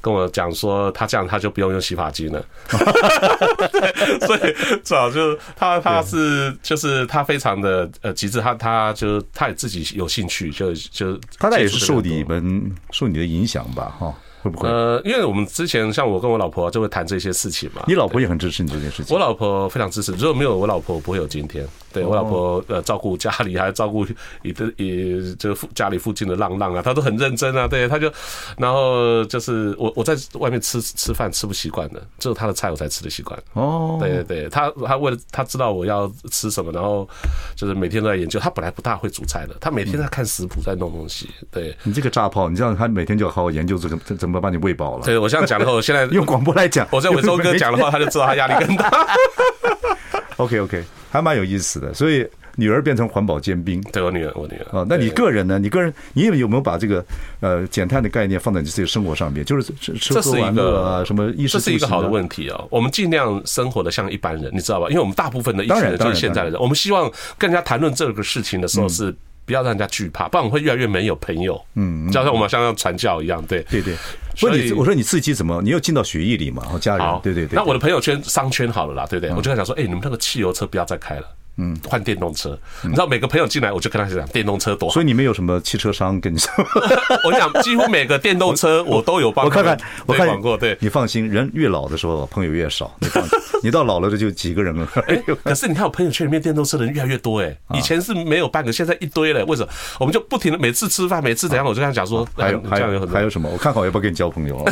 [0.00, 2.44] 跟我讲说，他这样他就不用用洗发精了。
[4.26, 14.14] 所以早就他他是就是他非常的呃极致，他他就他也自己有兴趣，就就他那也是受你们受你的影响吧，哈。
[14.42, 14.68] 会不会？
[14.68, 17.82] 呃，因为我们之前像我跟我老婆就会谈这些事情嘛。
[17.86, 19.14] 你老婆也很支持你这件事情。
[19.14, 21.66] 我老婆非常支持，如果没有我老婆，不会有今天。
[21.92, 24.06] 对我老婆呃，照顾家里，还照顾
[24.40, 27.68] 你的也这个附家里附近的浪浪啊，她都很认真啊。
[27.68, 28.10] 对，她就
[28.56, 33.38] 然后就是我我在外面吃吃饭吃不习惯的，只有她的菜我才吃得习惯。
[33.52, 37.06] 哦，对对对，她她为了她知道我要吃什么，然后
[37.54, 38.40] 就是每天都在研究。
[38.40, 41.28] 她本来不大会煮菜的，她每天在看食谱，在弄东西。
[41.50, 45.04] 对你这个炸炮，你这样她每天就要好好研究这个怎么把你喂饱了。
[45.04, 48.90] 对我这样讲的话，我现在 用广播来讲，我在伟忠哥讲的话，他就知道他压力更大。
[50.36, 51.94] OK OK，还蛮有意思的。
[51.94, 52.26] 所以
[52.56, 54.84] 女儿变成环保尖兵，对我女儿，我女儿啊。
[54.88, 55.58] 那你个人呢？
[55.58, 57.04] 你个人，你有没有把这个
[57.40, 59.44] 呃减碳的概念放在你自己生活上面？
[59.44, 61.52] 就是吃喝玩乐啊，什么意识？
[61.54, 62.64] 这是一个好的问题啊。
[62.70, 64.88] 我们尽量生活的像一般人，你知道吧？
[64.88, 69.14] 因为我们大部分的一群人就是现在的人，我们希望跟人家谈论这个事情的时候是。
[69.44, 71.60] 不要让人家惧怕，不然我们会越来越没有朋友。
[71.74, 73.92] 嗯，就像我们像要传教一样，对对对。
[74.34, 76.62] 所以我说你自己怎么，你又进到血液里嘛？
[76.64, 77.56] 然后家人，对对对。
[77.56, 79.34] 那我的朋友圈商圈好了啦，对不对？
[79.34, 81.26] 我就在想说，哎，你们那个汽油车不要再开了。
[81.58, 84.94] 嗯，换电动车，你知道每个朋友进来，我就跟他讲电动车多好。
[84.94, 86.50] 所以你们有什么汽车商跟你说？
[87.24, 89.44] 我讲几乎每个电动车 我都有帮。
[89.44, 90.56] 我看看，我看过。
[90.56, 92.94] 对，你放心，人越老的时候朋友越少。
[93.00, 94.88] 你放心， 你到老了这就几个人了。
[95.06, 99.44] 哎，可是你看我朋友圈里面电动车的人越来越多哎，以前是没有半个，现在一堆了。
[99.44, 99.68] 为什么？
[100.00, 103.48] 我们就不停的每次吃饭，每次怎样，我就跟他讲说，还有还有还有什么？
[103.50, 104.64] 我看好要不要跟你交朋友？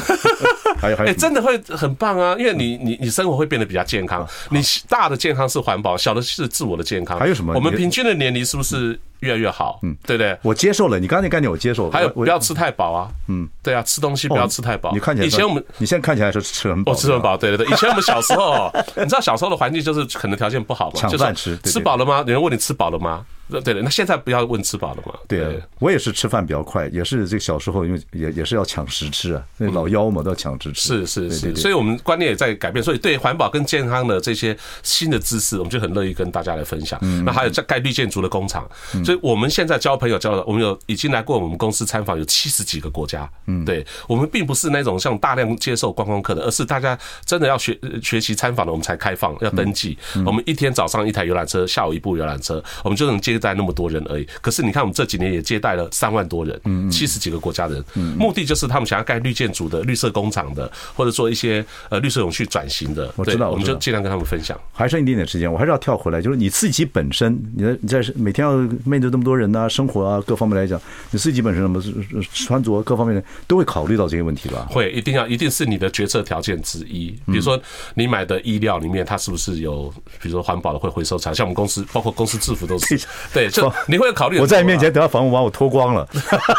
[0.80, 2.34] 还有还有，哎，真的会很棒啊！
[2.38, 4.26] 因为你你你生活会变得比较健康。
[4.50, 7.18] 你大的健康是环保，小的是自我的健康。
[7.18, 7.52] 还有什么？
[7.54, 9.78] 我们平均的年龄是不是越来越好？
[9.82, 10.36] 嗯，对不对？
[10.42, 11.92] 我接受了你刚才概念，我接受了。
[11.92, 14.92] 还有不要吃太饱啊，嗯，对啊，吃东西不要吃太饱。
[14.92, 17.36] 你看起来以前我们，你现在看起来是吃很饱，我吃很饱。
[17.36, 22.18] 对对对，以前我们小时候， 你知道小时候的环境就是可能条件不好嘛，抢饭吃，吃饱了吗？
[22.26, 23.24] 有人问你吃饱了吗？
[23.50, 25.14] 对的，那现在不要问吃饱了吗？
[25.26, 31.06] 对啊，我也是吃饭比较快，也是这个小时候因为也也是要抢食吃啊，那老妖嘛都要抢食吃。
[31.06, 37.00] 是是是，所以我们观念也在改变，所以对环保跟健康的这些新的知识，我们就很乐意跟大家来分享。
[37.24, 38.68] 那还有在盖绿建筑的工厂，
[39.04, 43.28] 所以我们现在交朋友交的，我们有已经来过我们公司参访有七十几个国家。
[43.46, 49.96] 嗯，对，我们并不是那种像大量接受观光客的，而是大家真的要学学习参访的，我们才开放要登记。
[50.26, 54.28] 我们一天早上一台游览车，下午一部游览车，我们就能接待那么多人而已。
[54.40, 57.84] 可是你看，我们这几年也接待了三万多人，七十几个国家的人，
[58.18, 63.12] 目的就是他们想要盖绿建筑的、绿色工厂的，或者说一些呃绿色永续转型的。
[63.16, 64.58] 我知道，我们就尽量跟他们分享。
[64.72, 70.80] 还剩一点点时间，我还是要跳回来，就是你自己本身，你在你在每天要面对那么多人啊，生活啊各方面来讲，
[71.10, 71.82] 你自己本身什么
[72.32, 74.66] 穿着各方面的都会考虑到这些问题吧？
[74.70, 77.10] 会，一定要，一定是你的决策条件之一。
[77.26, 77.60] 比如说，
[77.94, 81.32] 你买的衣料里面，它是不是有，比如说环保的会回收材？
[81.32, 83.00] 像我们公司，包括公司制服都是。
[83.34, 84.38] 对，就你会考虑。
[84.38, 86.08] 我在你面前等下房屋把，我脱光了。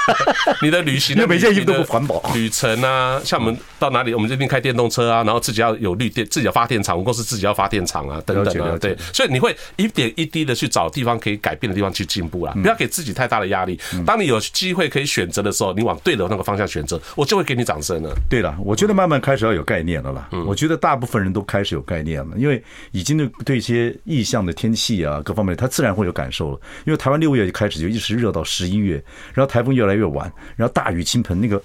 [0.61, 2.21] 你的旅行， 因为每件衣服都不环保。
[2.33, 8.95] 旅程啊，像我们到哪里，我们这边开电动车啊，然后自己要有绿电，自己要发电厂，我们公司自己要发电厂啊，等等啊，对。
[9.13, 13.79] 所以你会一点一滴的去找地方可以改变的地方去进步啦，不要给自己太大的压力。
[14.05, 18.15] 当你有机会可以选择的时候，你往对的那个方向选择，我就会给你掌声了。
[18.29, 20.29] 对了，我觉得慢慢开始要有概念了啦。
[20.45, 26.59] 我觉得大部分人都开始有概念了，因为已经对对一些异象的天气啊各方面，他自然会有感受了。
[26.85, 31.61] 因为台湾六月就开始就一直热到十一月，然后台风越来越晚，然后大雨倾盆，那个。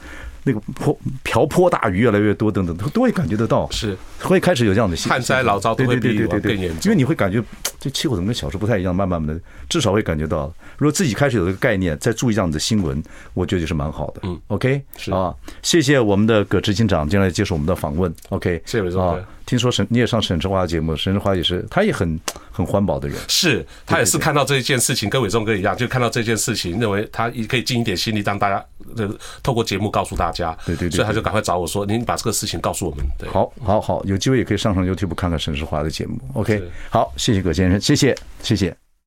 [0.48, 7.42] 那个泼瓢泼大雨越来越多等等，都都会感觉得到，是会开始有这样的旱灾劳灾都会比以往更严重，因为你会感觉
[7.80, 9.36] 这气候怎么跟小时候不太一样，慢慢的
[9.68, 10.46] 至少会感觉到，
[10.78, 13.02] 如果自己开始有这个概念，再注意这样的新闻，
[13.34, 14.20] 我觉得就是蛮好的。
[14.22, 18.14] 嗯，OK，是啊，谢谢我们的葛执行长进来接受我们的访问。
[18.28, 19.26] OK，谢谢伟忠哥。
[19.46, 22.20] 听说沈你也上沈志华的节目，沈志华也是，他也很
[22.50, 23.16] 很环保的人。
[23.28, 28.64] 是他也是看到这一件事情，跟伟忠哥一样，就看到这件事情，认为他也可以尽一点心力，让大家
[28.96, 29.08] 呃
[29.42, 30.56] 透过节目告诉大家。
[30.66, 36.18] 对对对，所以他就赶快找我说：“您把这个事情告诉我们。”对，好，好，好，有机会也可以上上 YouTube 看看沈志华的节目。
[36.34, 38.85] OK，好，谢谢葛先生，谢谢，谢谢。